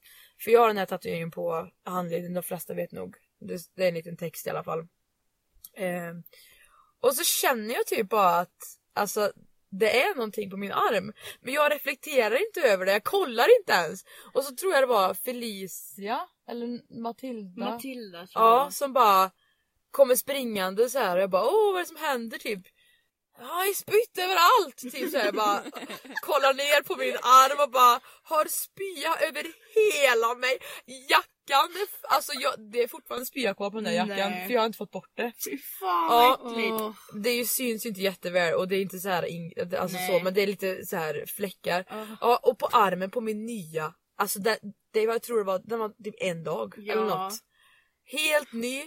[0.44, 3.16] För jag har den här tatueringen på handleden, de flesta vet nog.
[3.40, 4.88] Det, det är en liten text i alla fall.
[5.74, 6.14] Eh,
[7.02, 9.32] och så känner jag typ bara att alltså,
[9.70, 11.14] det är någonting på min arm.
[11.42, 14.06] Men jag reflekterar inte över det, jag kollar inte ens.
[14.34, 17.66] Och så tror jag det var Felicia, eller Matilda.
[17.66, 18.66] Matilda tror jag.
[18.66, 19.32] Ja, som bara
[19.92, 22.68] kommer springande så här och jag bara åh vad är det som händer typ?
[23.44, 24.78] Ja, jag spytt överallt!
[24.78, 25.62] Typ så här, jag bara
[26.22, 30.58] kollar ner på min arm och bara har spya över hela mig.
[31.10, 31.70] Jackan,
[32.10, 34.48] alltså jag, det är fortfarande spya kvar på den där jackan Nej.
[34.48, 35.32] för jag har inte fått bort det.
[35.46, 36.40] Fy fan Ja.
[36.44, 36.98] vad äckligt.
[37.24, 39.98] Det är ju, syns ju inte jätteväl och det är inte så här, ing- alltså
[39.98, 40.08] Nej.
[40.20, 41.86] så men det är lite så här fläckar.
[41.90, 42.08] Ja.
[42.22, 44.60] Ja, och på armen på min nya, alltså det,
[44.94, 46.94] det var, jag tror det var, den var typ en dag Ja.
[46.94, 47.34] eller något.
[48.06, 48.84] Helt ny.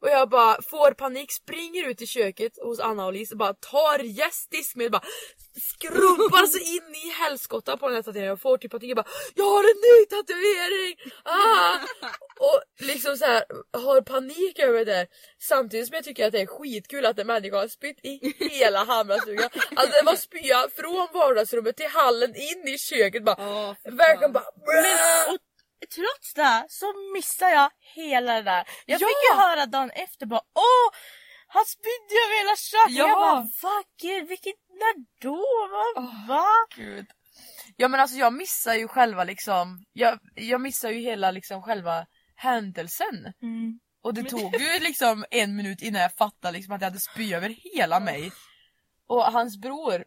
[0.00, 3.54] Och jag bara får panik, springer ut i köket hos Anna och Lis och bara
[3.54, 5.02] tar yes diskmedel bara
[5.60, 9.06] skrubbar så in i helskotta på den här tatueringen och får typ panik jag bara
[9.34, 10.96] Jag har en ny tatuering!
[11.22, 11.78] Ah!
[12.40, 15.06] Och liksom så här har panik över det
[15.42, 18.84] samtidigt som jag tycker att det är skitkul att en människa har spytt i hela
[18.84, 19.50] Hammarstugan.
[19.76, 23.36] Alltså det var spya från vardagsrummet till hallen in i köket bara
[23.84, 25.40] fy Verkligen bara Men och,
[25.94, 28.64] trots det så missar jag hela det där.
[28.86, 29.06] Jag Ja!
[29.08, 30.94] fick ju höra dagen efter bara åh
[31.50, 32.96] han spydde över hela köket.
[32.96, 33.08] Ja!
[33.08, 35.36] Jag bara fuck it, vilket när då?
[35.70, 35.84] Va?
[35.96, 36.28] Åh.
[36.28, 36.46] Va?
[36.76, 37.06] Gud.
[37.76, 42.06] Ja men alltså jag missar ju själva liksom, jag, jag missar ju hela liksom själva
[42.36, 43.32] händelsen.
[43.42, 43.78] Mm.
[44.02, 47.34] Och det tog ju liksom en minut innan jag fattade liksom att jag hade spy
[47.34, 48.32] över hela mig.
[49.06, 50.04] Och hans bror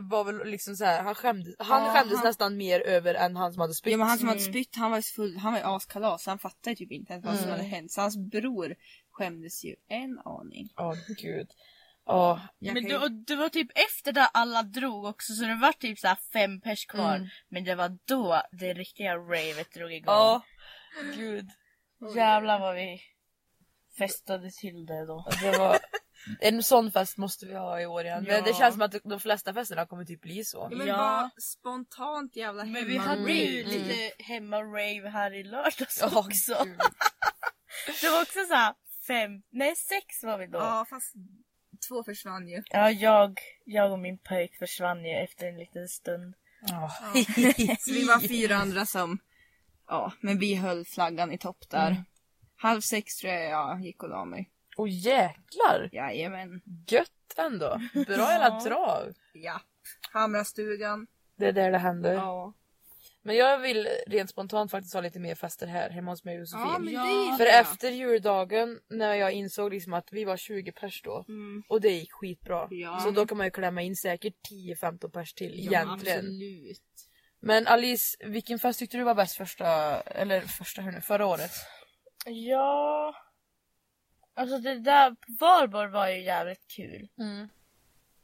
[0.00, 3.36] var väl liksom så här, han skämdes, han Ja, skämdes han- nästan mer över än
[3.36, 3.90] han som hade spytt.
[3.90, 4.52] Ja men han som hade Mm.
[4.52, 7.12] spytt han var ju så full, han var ju askalas han fattade ju typ inte
[7.12, 7.56] ens vad som Mm.
[7.56, 7.92] hade hänt.
[7.92, 8.74] Så hans bror
[9.10, 10.68] skämdes ju en aning.
[10.76, 11.50] Åh gud.
[12.08, 12.40] Åh.
[12.58, 15.44] Jag Men kan det, ju- och det var typ efter det alla drog också så
[15.44, 17.16] det var typ så här fem pers kvar.
[17.16, 17.28] Mm.
[17.48, 20.14] Men det var då det riktiga ravet drog igång.
[20.14, 20.42] Ja.
[21.16, 21.50] Gud.
[22.16, 23.00] Jävlar vad vi
[23.98, 25.28] festade till det då.
[25.42, 25.76] Det var,
[26.40, 28.24] en sån fest måste vi ha i år igen.
[28.28, 28.56] Men det Ja.
[28.58, 30.68] känns som att de flesta festerna kommer typ bli så.
[30.70, 30.96] Ja, men Ja.
[30.96, 33.72] bara spontant jävla Men vi hemma- hade ju Mm.
[33.72, 36.52] lite hemma-rave här i lördags Ja, också.
[38.00, 38.74] Det var också så här
[39.06, 40.58] fem, nej sex var vi då.
[40.58, 41.14] Ja, Ja fast
[41.88, 42.62] två försvann ju.
[43.00, 46.34] jag, jag och min pojk försvann ju efter en liten stund.
[46.60, 46.90] Ja.
[47.78, 49.18] Så vi var fyra andra som,
[49.88, 51.90] ja men vi höll flaggan i topp där.
[51.90, 52.02] Mm.
[52.56, 54.50] Halv sex tror jag jag gick och la mig.
[54.76, 55.88] Och jäklar!
[55.92, 56.60] Jajamän.
[56.88, 57.80] Gött ändå.
[57.94, 59.14] Bra jävla drag.
[59.32, 59.60] Ja.
[60.12, 61.06] Hamrastugan.
[61.36, 62.12] Det är där det händer.
[62.12, 62.54] Ja.
[63.22, 66.40] Men jag vill rent spontant faktiskt ha lite mer fester här hemma hos mig och
[66.40, 66.66] Josefin.
[66.66, 67.60] Ja men det gillar För jag.
[67.60, 71.62] efter juldagen när jag insåg liksom att vi var 20 pers då Mm.
[71.68, 72.66] och det gick skitbra.
[72.70, 73.00] Ja.
[73.00, 76.18] Så då kan man ju klämma in säkert 10-15 pers till egentligen.
[76.18, 76.82] Absolut.
[77.40, 81.50] Men Alice, vilken fest tyckte du var bäst första, eller första hörni, förra året?
[82.26, 83.14] Ja...
[84.36, 87.08] Alltså det där på valborg var ju jävligt kul.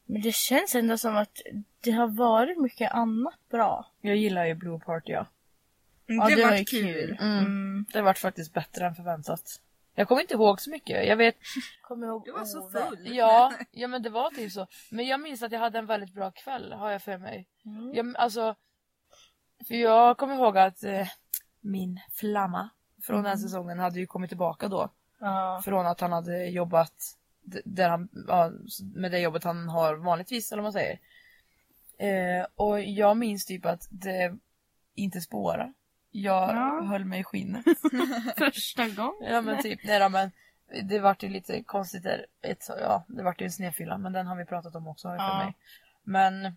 [0.04, 1.40] Men det känns ändå som att
[1.80, 3.86] det har varit mycket annat bra.
[4.00, 5.26] Jag gillar ju Blue Party ja.
[6.06, 6.94] Ja, det, det var ju kul.
[6.94, 7.18] kul.
[7.20, 7.38] Mm.
[7.38, 7.86] Mm.
[7.92, 9.60] Det vart faktiskt bättre än förväntat.
[9.94, 11.06] Jag kommer inte ihåg så mycket.
[11.06, 11.36] Jag vet,
[11.82, 13.16] Kommer ihåg Du var så full.
[13.16, 14.66] ja, ja men det var typ så.
[14.90, 17.48] Men jag minns att jag hade en väldigt bra kväll har jag för mig.
[17.64, 17.94] Mm.
[17.94, 18.54] Jag, alltså,
[19.68, 21.08] för jag kommer ihåg att eh,
[21.60, 22.70] min flamma
[23.02, 24.90] från den säsongen hade ju kommit tillbaka då.
[25.24, 25.62] Ja.
[25.64, 26.92] Från att han hade jobbat
[27.64, 28.50] där han, ja,
[28.94, 30.98] med det jobbet han har vanligtvis eller vad man säger.
[31.98, 34.36] Eh, och jag minns typ att det
[34.94, 35.72] inte spåra.
[36.10, 36.84] Jag Ja.
[36.84, 37.64] höll mig i skinnet.
[38.38, 39.32] Första gången.
[39.32, 40.30] Ja men typ, nej då, men
[40.82, 42.26] det vart ju lite konstigt där.
[42.42, 45.14] Ett, ja, det vart ju en snedfylla men den har vi pratat om också har
[45.16, 45.54] jag för mig.
[46.02, 46.56] Men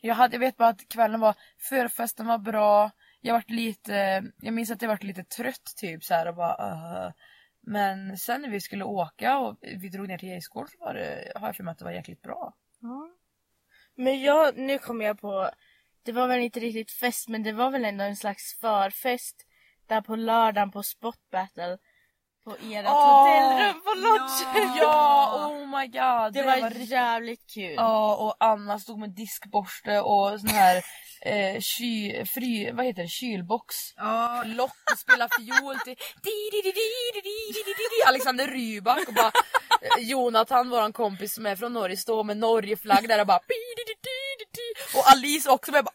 [0.00, 2.90] jag, hade, jag vet bara att kvällen var, förfesten var bra.
[3.20, 6.72] Jag vart lite, jag minns att jag vart lite trött typ så här och bara
[7.06, 7.12] uh.
[7.66, 11.32] Men sen när vi skulle åka och vi drog ner till Geiskål så var det,
[11.34, 12.54] har jag för mig att det var jäkligt bra.
[12.80, 13.10] Ja.
[13.94, 15.50] Men jag, nu kommer jag på,
[16.02, 19.46] det var väl inte riktigt fest men det var väl ändå en slags förfest
[19.86, 21.78] där på lördagen på Spot Battle
[22.44, 23.24] på ert Åh!
[23.24, 24.76] hotellrum på lodgen.
[24.76, 26.32] Ja, oh my god!
[26.32, 27.74] Det var jävligt kul.
[27.76, 30.84] Ja, och Anna stod med diskborste och sån här
[31.24, 33.08] eh, ky, fry, vad heter det?
[33.08, 33.74] kylbox.
[33.96, 34.42] Ja.
[34.46, 35.96] Lock och spela fiol till
[38.06, 39.32] Alexander Rybak och bara
[39.98, 43.40] Jonathan våran kompis som är från Norge står med Norgeflagg där och bara
[44.96, 45.94] och Alice också med bara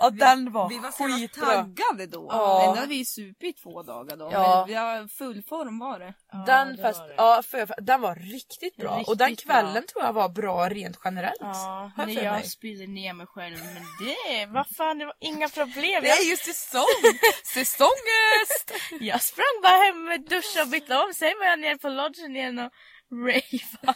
[0.00, 1.46] Ja den var Vi var så jävla skitbra.
[1.46, 2.26] taggade då.
[2.30, 2.62] Ja.
[2.62, 4.28] Ändå hade vi supit i två dagar då.
[4.32, 4.56] Ja.
[4.58, 6.14] Men vi har full form var det.
[6.46, 7.14] Den, det fest, var det.
[7.16, 9.54] ja, för, den var riktigt bra och den Riktigt bra.
[9.54, 11.36] kvällen tror jag var bra rent generellt.
[11.40, 13.56] Ja, när för jag spydde ner mig själv.
[13.64, 16.02] Men det, vad fan, det var inga problem.
[16.02, 16.84] Det Jag, är ju säsong!
[17.54, 18.72] Säsongest!
[19.00, 21.14] jag sprang bara hem med duscha och bytte om.
[21.14, 22.72] Sen var jag nere på lodgen igen och
[23.12, 23.94] rava.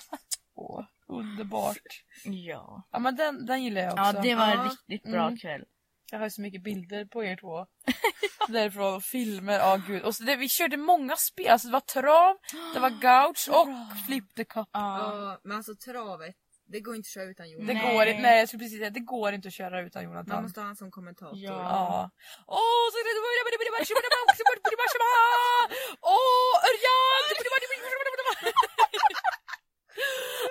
[0.57, 1.79] Åh, underbart.
[2.25, 2.87] Ja.
[2.93, 4.05] Ja men den, den gillar jag också.
[4.05, 4.65] Ja, det var en Ja.
[4.71, 5.37] riktigt bra Mm.
[5.39, 5.65] kväll.
[6.11, 7.67] Jag har ju så mycket bilder på er två.
[8.49, 10.03] Därifrån, filmer, ja gud.
[10.03, 12.37] Och så det, vi körde många spel, alltså det var trav,
[12.75, 13.69] det var gouch och
[14.07, 14.69] flip the cup.
[14.73, 15.41] Ja.
[15.45, 16.35] men alltså travet,
[16.73, 17.67] det går inte att köra utan Jonas.
[17.69, 20.13] Det går inte, nej jag skulle precis säga, det går inte att köra utan Man
[20.13, 20.43] Jonathan.
[20.43, 21.39] måste ha han som kommentator.
[21.39, 21.51] Ja.
[21.51, 22.11] Ja.
[22.47, 23.05] Åh, så det
[26.17, 27.23] Åh, Örjan!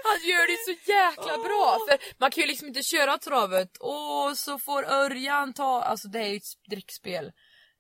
[0.04, 4.38] Han gör det så jäkla bra för man kan ju liksom inte köra travet och
[4.38, 7.26] så får Örjan ta, alltså det är ju ett drickspel.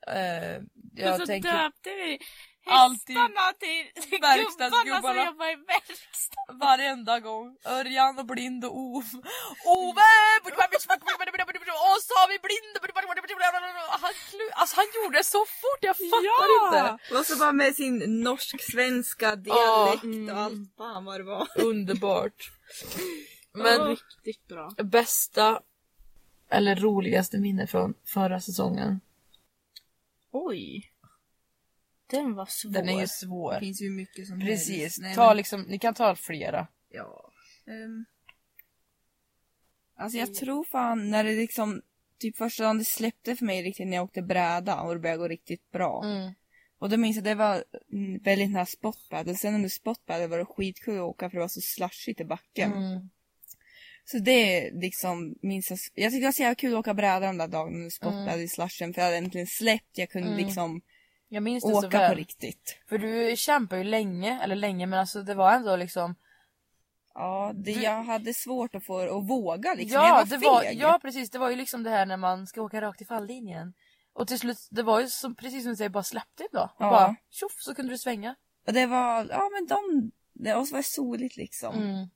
[0.09, 2.19] Uh, Jag så tänker döpte vi
[2.65, 5.01] Alltid hästarna till gubbarna verkstadsgubbarna.
[5.01, 6.53] som jobbar i verkstad.
[6.53, 7.57] varenda gång.
[7.65, 9.07] Örjan och Blind och Ove.
[9.65, 10.01] Ove!
[10.43, 10.49] Och
[12.01, 12.77] så har vi Blind!
[13.89, 14.11] Han,
[14.53, 17.17] alltså han gjorde det så fort, jag fattar inte.
[17.19, 21.47] Och så bara med sin norsk-svenska dialekt och allt fan vad det var.
[21.55, 22.51] Underbart.
[23.53, 24.71] Men Men riktigt bra.
[24.83, 25.61] bästa
[26.49, 29.01] eller roligaste minne från förra säsongen?
[30.31, 30.92] Oj.
[32.13, 32.71] Den var svår.
[32.71, 33.59] Den är ju Det svår.
[33.59, 34.77] finns ju mycket som Precis.
[34.81, 34.97] helst.
[35.01, 36.67] Nej, Ta men- liksom, ni kan ta flera.
[36.89, 37.31] Ja.
[37.67, 38.05] ehm.
[39.97, 41.81] Alltså jag tror fan när det liksom,
[42.19, 45.19] typ första dagen det släppte för mig riktigt när jag åkte bräda och det började
[45.19, 46.03] gå riktigt bra.
[46.05, 46.33] Mm.
[46.79, 49.37] Och då minns jag att det var mm, väldigt nära spotbad.
[49.39, 52.73] Sen under spotbad var det skitkul att åka för det var så slashigt i backen.
[52.73, 53.09] Mm.
[54.05, 55.79] Så det liksom minns jag.
[56.03, 58.39] Jag tyckte det var så jävla kul att åka bräda de där dagarna under spotbad
[58.41, 59.97] i slashen för jag hade äntligen släppt.
[59.97, 60.45] Jag kunde Mm.
[60.45, 60.81] liksom
[61.29, 62.15] Jag minns det så åka på väl.
[62.15, 62.79] riktigt.
[62.89, 66.15] För du kämpade ju länge, eller länge men alltså det var ändå liksom
[67.15, 69.93] Ja, det, Du- jag hade svårt att få att våga liksom.
[70.01, 70.43] jag Ja, var det feg.
[70.49, 73.05] var, ja precis, det var ju liksom det här när man ska åka rakt i
[73.05, 73.73] falllinjen.
[74.13, 76.61] Och till slut, det var ju som, precis som du säger, bara släppte då.
[76.61, 76.89] Och Ja.
[76.91, 78.35] bara tjoff så kunde du svänga.
[78.67, 81.75] Och det var, ja men de, det, så var soligt liksom.
[81.75, 82.09] Mm.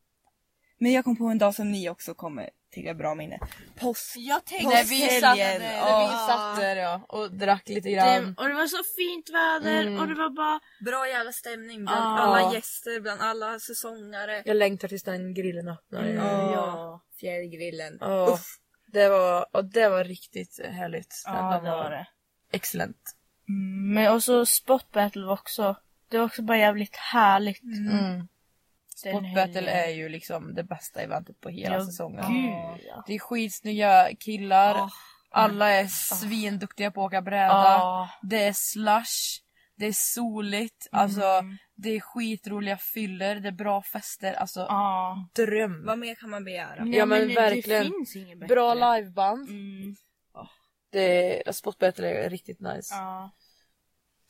[0.77, 3.39] Men jag kom på en dag som ni också kommer tycka är bra minne.
[3.79, 4.13] Påsk.
[4.17, 8.35] Jag tänkte När vi, satt, när vi satt där ja, och drack lite det, grann.
[8.37, 9.99] och det var så fint väder Mm.
[10.01, 10.59] och det var bara...
[10.85, 12.19] Bra jävla stämning bland Ja.
[12.19, 14.41] alla gäster, bland alla säsongare.
[14.45, 16.03] Jag längtar tills den grillen öppnar.
[16.03, 16.15] Mm.
[16.15, 16.51] Ja.
[16.53, 17.01] Ja.
[17.19, 18.01] Fjällgrillen.
[18.01, 18.45] Uff.
[18.93, 21.23] Det var, och det var riktigt härligt.
[21.25, 22.07] Ja, det var det.
[22.51, 22.97] Excellent.
[23.49, 25.75] Mm, men och så Spot Battle var också...
[26.09, 27.63] Det var också bara jävligt härligt.
[27.63, 28.27] Mm.
[29.03, 29.75] Den Spot Battle helgen.
[29.75, 32.25] är ju liksom det bästa eventet på hela Ja, säsongen.
[32.33, 33.03] Gud ja.
[33.07, 34.75] Det är skitsnygga killar.
[34.75, 34.89] Ja.
[35.31, 37.47] Alla är svinduktiga på att åka bräda.
[37.53, 38.09] Ja.
[38.21, 39.43] Det är slush.
[39.75, 40.87] Det är soligt.
[40.91, 41.57] Alltså, Mm.
[41.75, 43.35] det är skitroliga fyller.
[43.35, 44.33] Det är bra fester.
[44.33, 45.27] Alltså, Ja.
[45.35, 45.85] dröm.
[45.85, 46.83] Vad mer kan man begära?
[46.83, 47.83] Nej, Ja, men det verkligen.
[47.83, 48.55] finns inget bättre.
[48.55, 49.49] Bra liveband.
[49.49, 49.95] Mm.
[50.91, 52.95] Det, Spot Battle är riktigt nice.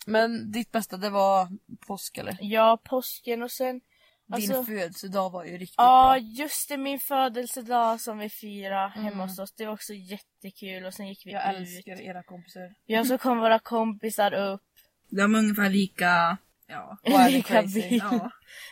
[0.06, 1.48] Men ditt bästa det var
[1.88, 2.38] påsk eller?
[2.42, 3.82] ja, påsken och sen...
[4.28, 6.18] Din Alltså, födelsedag var ju riktigt ja, bra.
[6.18, 9.04] just det, min födelsedag som vi firade Mm.
[9.06, 9.52] hemma hos oss.
[9.52, 11.58] Det var också jättekul och sen gick vi Jag ut.
[11.60, 12.74] älskar era kompisar.
[12.86, 14.62] Ja, så kom våra kompisar upp.
[15.10, 16.98] De är ungefär lika, ja.
[17.30, 18.32] Lika ja.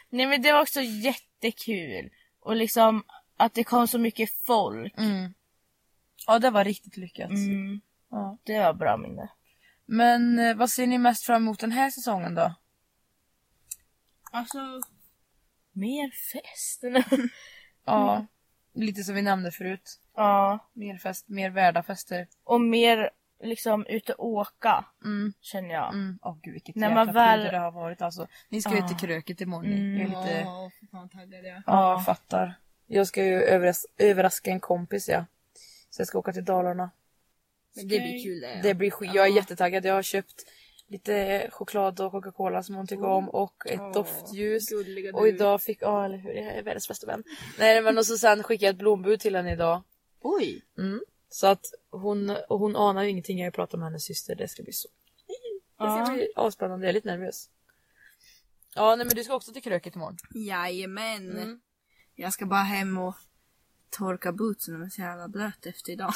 [0.09, 2.09] Nej men det var också jättekul.
[2.39, 3.03] Och liksom
[3.37, 4.97] att det kom så mycket folk.
[4.97, 5.33] Mm.
[6.27, 7.29] Ja det var riktigt lyckat.
[7.29, 7.81] Mm.
[8.11, 8.37] Ja.
[8.43, 9.29] Det var bra minne.
[9.85, 12.55] Men eh, vad ser ni mest fram emot den här säsongen då?
[14.31, 14.59] Alltså...
[15.75, 16.83] Mer fest.
[17.85, 18.25] Ja,
[18.73, 19.99] lite som vi nämnde förut.
[20.15, 20.59] ja.
[20.73, 22.27] Mer fest, mer värda fester.
[22.43, 23.09] Och mer
[23.43, 24.85] liksom ute och åka.
[25.03, 25.33] Mm.
[25.41, 25.93] Känner jag.
[25.93, 26.19] Mm.
[26.21, 28.27] Åh gud vilket När jäkla man väl- det har varit alltså.
[28.49, 28.87] Ni ska ju Ah.
[28.87, 29.71] till Kröket imorgon.
[29.73, 30.01] Mm.
[30.01, 30.39] Jag är lite...
[30.39, 31.63] Ja, för fan taggad jag.
[31.67, 32.53] Ja, jag fattar.
[32.87, 35.25] Jag ska ju överras- överraska en kompis ja.
[35.89, 36.89] Så jag ska åka till Dalarna.
[37.75, 38.59] Men det blir kul det.
[38.63, 39.11] Det blir skit.
[39.13, 39.85] Jag är jättetaggad.
[39.85, 40.45] Jag har köpt
[40.87, 44.71] lite choklad och Coca-Cola som hon tycker om och ett Åh, doftljus.
[45.13, 47.23] Och idag fick, ja eller hur, jag är världens bästa vän.
[47.59, 49.83] Nej men och så sen skickade jag ett blombud till henne idag.
[50.21, 50.61] Oj.
[50.77, 51.01] Mm.
[51.29, 54.63] Så att hon, och hon anar ju ingenting, jag pratat med hennes syster, det ska
[54.63, 54.89] bli så.
[55.77, 57.49] Det ska bli avspännande, jag är lite nervös.
[58.75, 60.17] Ja nej men du ska också till Kröket imorgon.
[60.33, 61.31] Jajamän.
[61.31, 61.61] Mm.
[62.15, 63.15] Jag ska bara hem och
[63.89, 66.13] torka bootsen, de är så jävla blöt efter idag.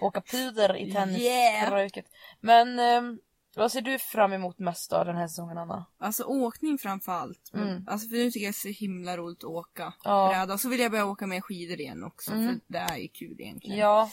[0.00, 1.06] Åka puder i Yeah.
[1.06, 2.06] tenniskröket.
[2.40, 3.18] Men ehm,
[3.56, 5.86] vad ser du fram emot mest av den här säsongen Anna?
[5.98, 7.50] Alltså åkning framför allt.
[7.52, 7.84] Men, Mm.
[7.88, 10.28] Alltså för nu tycker jag det är så himla roligt att åka Ja.
[10.32, 10.54] bräda.
[10.54, 12.46] Och så vill jag börja åka med skidor igen också Mm.
[12.46, 13.78] för det är ju kul egentligen.
[13.78, 14.10] Ja,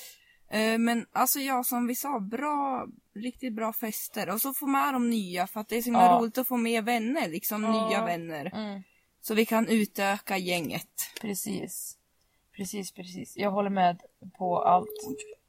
[0.49, 4.29] Eh, men alltså ja, som vi sa, bra, riktigt bra fester.
[4.29, 6.19] Och så få med de nya för att det är så himla Ja.
[6.19, 7.87] roligt att få med vänner, liksom Ja.
[7.89, 8.45] nya vänner.
[8.55, 8.83] Mm.
[9.21, 10.89] Så vi kan utöka gänget.
[11.21, 11.97] Precis.
[12.55, 13.37] Precis, precis.
[13.37, 14.01] Jag håller med
[14.37, 14.89] på allt.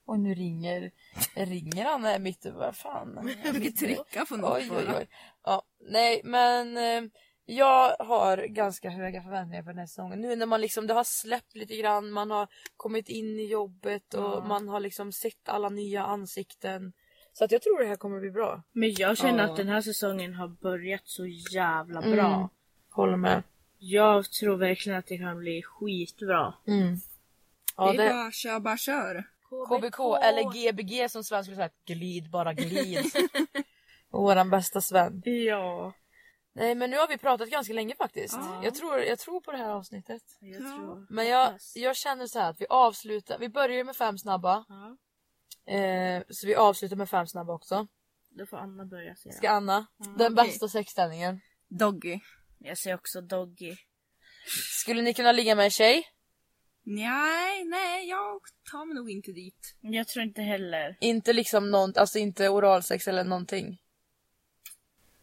[0.07, 0.91] Och nu ringer,
[1.35, 2.59] ringer han här mitt över.
[2.59, 3.31] Vad fan?
[3.45, 5.09] Jag fick trycka på något Oj, oj, oj.
[5.45, 7.11] Ja, nej, men eh,
[7.47, 10.21] jag har ganska höga förväntningar på den här säsongen.
[10.21, 14.15] Nu när man liksom, det har släppt lite grann, man har kommit in i jobbet
[14.15, 14.45] och Ja.
[14.49, 16.93] man har liksom sett alla nya ansikten.
[17.33, 18.63] Så att jag tror det här kommer bli bra.
[18.73, 19.51] Men jag känner Ja.
[19.51, 22.35] att den här säsongen har börjat så jävla bra.
[22.35, 22.49] Mm.
[22.91, 23.43] Håller med.
[23.79, 26.55] Jag tror verkligen att det kan bli skitbra.
[26.67, 26.97] Mm.
[27.77, 29.25] Ja, det är det, bara kör, bara kör.
[29.69, 31.71] KBK eller GBG som Sven skulle säga.
[31.87, 33.05] Glid bara glid.
[34.11, 35.23] Våran bästa Sven.
[35.25, 35.93] Ja,
[36.57, 38.35] Nej men nu har vi pratat ganska länge faktiskt.
[38.35, 38.61] Ja.
[38.65, 40.23] Jag, tror, jag tror på det här avsnittet.
[40.41, 40.77] jag Ja.
[40.77, 41.07] tror.
[41.11, 44.65] Men jag, jag känner så här att vi avslutar, vi börjar med fem snabba.
[44.69, 44.97] Ja,
[45.67, 47.87] Eh, så vi avslutar med fem snabba också.
[48.31, 49.33] då får Anna börja säga.
[49.35, 50.47] Ska Anna, Mm, den okej.
[50.47, 51.41] bästa sexställningen.
[51.69, 52.19] Doggy.
[52.59, 53.77] Jag säger också Doggy.
[54.83, 56.05] Skulle ni kunna ligga med en tjej?
[56.87, 59.75] Nej, nej, jag tar mig nog inte dit.
[59.81, 60.97] Jag tror inte heller.
[61.01, 63.81] Inte liksom någon, alltså inte oralsex eller någonting.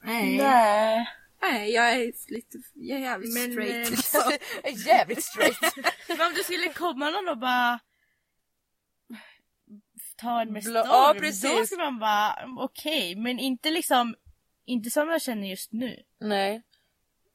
[0.03, 0.37] Nej.
[0.37, 1.07] Nej.
[1.41, 3.87] Nej, jag är lite, jag är jävligt Men, straight.
[3.87, 4.87] eh, alltså.
[4.87, 5.57] Jävligt straight.
[6.07, 7.79] Men om det skulle komma någon och bara
[10.15, 11.65] ta en med Bla- storm, ja, då precis.
[11.67, 14.15] skulle man bara okej, men inte liksom
[14.65, 16.03] inte som jag känner just nu.
[16.19, 16.61] Nej.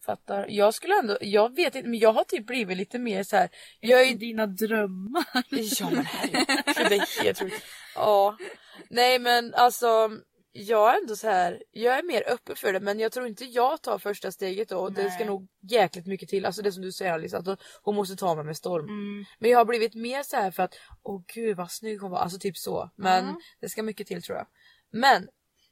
[0.06, 0.46] Fattar.
[0.48, 3.48] Jag skulle ändå, jag vet inte men jag har typ blivit lite mer så här.
[3.80, 5.24] Jag är Dina drömmar.
[5.50, 6.46] Ja men herregud,
[6.88, 7.40] det är helt.
[7.94, 8.36] Ja.
[8.90, 10.10] Nej men alltså
[10.52, 11.62] jag är ändå så här.
[11.70, 14.78] jag är mer öppen för det men jag tror inte jag tar första steget då
[14.78, 16.46] och det ska nog jäkligt mycket till.
[16.46, 18.84] Alltså det som du säger Alice, att hon måste ta mig med storm.
[18.84, 19.24] Mm.
[19.38, 22.18] Men jag har blivit mer så här för att åh gud vad snygg hon var,
[22.18, 22.90] alltså typ så.
[22.96, 23.36] Men Ja.
[23.60, 24.46] det ska mycket till tror jag.
[24.92, 25.28] Men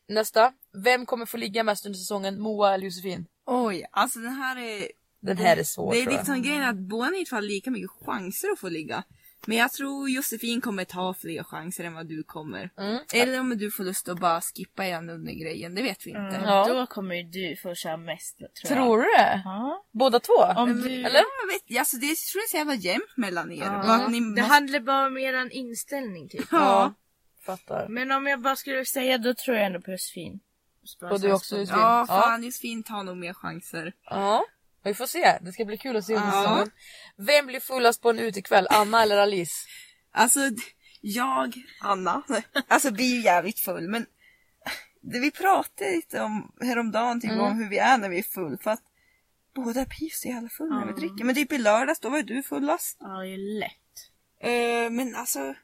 [0.08, 0.52] nästa,
[0.84, 2.40] vem kommer få ligga mest under säsongen?
[2.40, 3.26] Moa eller Josefin?
[3.46, 4.88] Oj, alltså den här är...
[5.20, 6.18] Den här är svår Det är tror jag.
[6.18, 9.04] liksom grejen att båda ni har lika mycket chanser att få ligga.
[9.46, 12.70] Men jag tror Josefin kommer ta fler chanser än vad du kommer.
[12.78, 12.98] Mm.
[13.14, 16.36] Eller om du får lust att bara skippa hela grejen, det vet vi inte.
[16.36, 16.44] Mm.
[16.44, 16.66] Ja.
[16.68, 18.68] Då kommer ju du få köra mest tror jag.
[18.68, 19.42] Tror du det?
[19.44, 19.84] Ja.
[19.92, 20.32] Båda två?
[20.56, 20.88] Om Men- du...
[20.94, 21.14] Eller?
[21.14, 23.64] Jag vet, alltså det jag tror jag är så jävla jämnt mellan er.
[23.64, 24.08] Ja.
[24.08, 26.46] Ni Det handlar bara om er inställning typ.
[26.50, 26.94] Ja.
[27.46, 27.88] Fattar.
[27.88, 30.40] Men om jag bara skulle säga då tror jag ändå på Josefin.
[31.10, 31.80] Och du också Josefin?
[31.80, 33.92] Ja, fan Josefin tar nog mer chanser.
[34.04, 34.44] Ja,
[34.84, 35.38] vi får se.
[35.40, 36.42] Det ska bli kul att se under Ja.
[36.42, 36.70] säsongen.
[37.16, 38.66] Vem blir fullast på en utekväll?
[38.70, 39.54] Anna eller Alice?
[40.12, 40.40] Alltså,
[41.00, 42.22] jag, Anna,
[42.68, 44.06] alltså blir ju jävligt full men
[45.00, 47.44] det vi pratade lite om häromdagen typ Mm.
[47.44, 48.82] om hur vi är när vi är full för att
[49.54, 50.96] båda blir så jävla fulla när vi Ja.
[50.96, 51.24] dricker.
[51.24, 52.96] Men typ i lördags då var ju du fullast.
[53.00, 53.70] Ja, det är lätt.
[54.40, 55.54] Eh, men alltså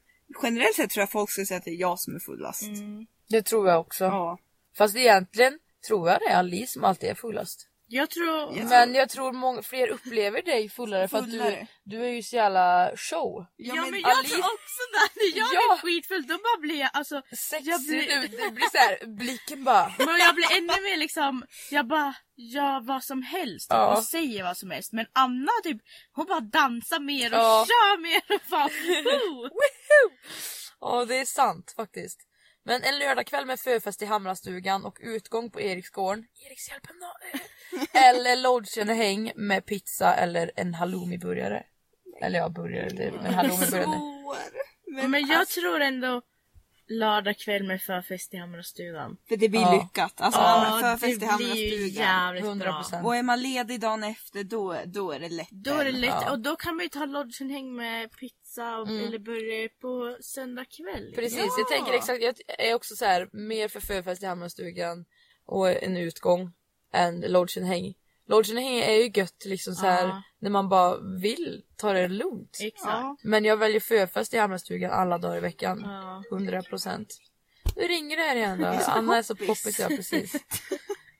[0.43, 2.63] generellt sett tror jag folk skulle säga att det är jag som är fullast.
[2.63, 3.05] Mm.
[3.29, 4.05] Det tror jag också.
[4.05, 4.37] Ja.
[4.77, 7.67] Fast egentligen tror jag det är Alice som alltid är fullast.
[7.93, 8.51] Jag tror...
[8.69, 11.67] Men jag tror många fler upplever dig fullare för att du, Fullare.
[11.83, 13.45] du är ju så jävla show.
[13.57, 15.19] Ja, Ja, men, jag Alice- tror också det.
[15.21, 15.73] När jag Ja.
[15.73, 17.21] är skitfull då bara blir jag alltså...
[17.37, 19.93] Sexig, Jag blir- du, du blir såhär, blicken bara.
[19.97, 23.97] Men jag blir ännu mer liksom, jag bara gör vad som helst typ, Ja.
[23.97, 24.93] och säger vad som helst.
[24.93, 25.77] Men Anna typ,
[26.11, 27.65] hon bara dansar mer och Ja.
[27.67, 29.49] kör mer och bara woo!
[30.81, 32.19] Ja det är sant faktiskt.
[32.63, 36.25] Men en lördagkväll med förfest i Hamrastugan och utgång på Eriksgården.
[36.49, 37.39] Erikshjälpen då.
[37.99, 41.63] Eller lodgen-häng med pizza eller en halloumiburgare.
[42.21, 42.89] Eller ja, burgare.
[42.89, 43.87] Det är en halloumiburgare.
[44.87, 46.21] Men, Men, jag alltså, tror ändå
[46.87, 49.17] lördag kväll med förfest i Hammarstugan.
[49.29, 49.73] för det blir Ja.
[49.83, 50.21] lyckat.
[50.21, 52.59] Alltså ja, förfest i jävligt 100%.
[52.91, 53.01] bra.
[53.03, 55.49] Och är man ledig dagen efter då, då är det lätt.
[55.51, 56.31] Då är det lätt Ja.
[56.31, 59.07] och då kan man ju ta lodgen-häng med pizza och, Mm.
[59.07, 61.11] eller burgare på söndag kväll.
[61.15, 61.53] Precis, Ja.
[61.57, 62.23] jag tänker exakt.
[62.23, 62.35] Jag
[62.67, 65.05] är också så här mer för förfest i Hammarstugan
[65.45, 66.51] och en utgång
[66.93, 67.93] än lodgen-häng.
[68.27, 70.21] Lodgen-häng är ju gött liksom så här Ja.
[70.39, 72.57] när man bara vill ta det lugnt.
[72.61, 72.87] Exakt.
[72.91, 73.17] Ja.
[73.23, 75.81] Men jag väljer förfest i Hammarstugan alla dagar i veckan.
[75.85, 76.23] Ja.
[76.31, 77.17] 100 procent.
[77.75, 78.67] Nu ringer det här igen då.
[78.87, 79.47] Anna är så poppis.
[79.63, 80.33] poppis, ja precis.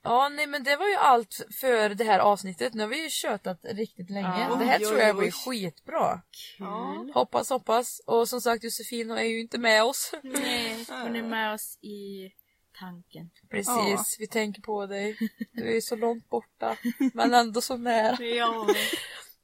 [0.04, 2.74] Ja, nej men det var ju allt för det här avsnittet.
[2.74, 4.48] Nu har vi ju tjötat riktigt länge.
[4.50, 4.56] Ja.
[4.56, 5.32] Det här Oj, tror jag oj, blir oj.
[5.32, 6.22] skitbra.
[6.60, 7.06] Ja.
[7.14, 8.02] Hoppas, hoppas.
[8.06, 10.12] Och som sagt Josefin är ju inte med oss.
[10.24, 12.32] Nej, hon är med oss i
[12.80, 13.30] tanken.
[13.50, 14.04] Precis, Ja.
[14.20, 15.18] vi tänker på dig.
[15.52, 16.78] Du är så långt borta,
[17.14, 18.24] men ändå så nära.
[18.24, 18.68] Ja.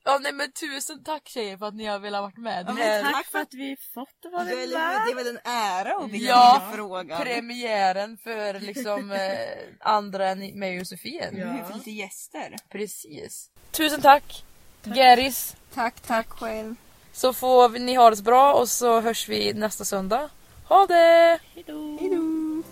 [0.08, 2.66] Ja, nej men tusen tack tjejer för att ni har velat vara med.
[2.68, 4.54] Ja, men tack Tack för att vi fått vara med.
[4.58, 6.72] det är väl en ära att bli Ja.
[6.76, 7.22] frågan.
[7.22, 9.48] premiären för liksom eh,
[9.80, 11.30] andra än med Josefin.
[11.32, 11.48] Vi Ja.
[11.48, 12.56] har lite gäster.
[12.70, 13.50] Precis.
[13.72, 14.44] Tusen tack!
[14.84, 16.76] Geris, Tack, tack själv.
[17.14, 20.30] Så får ni ha det så bra och så hörs vi nästa söndag.
[20.68, 21.40] Ha det!
[21.56, 21.98] Hejdå!
[22.00, 22.64] Hejdå!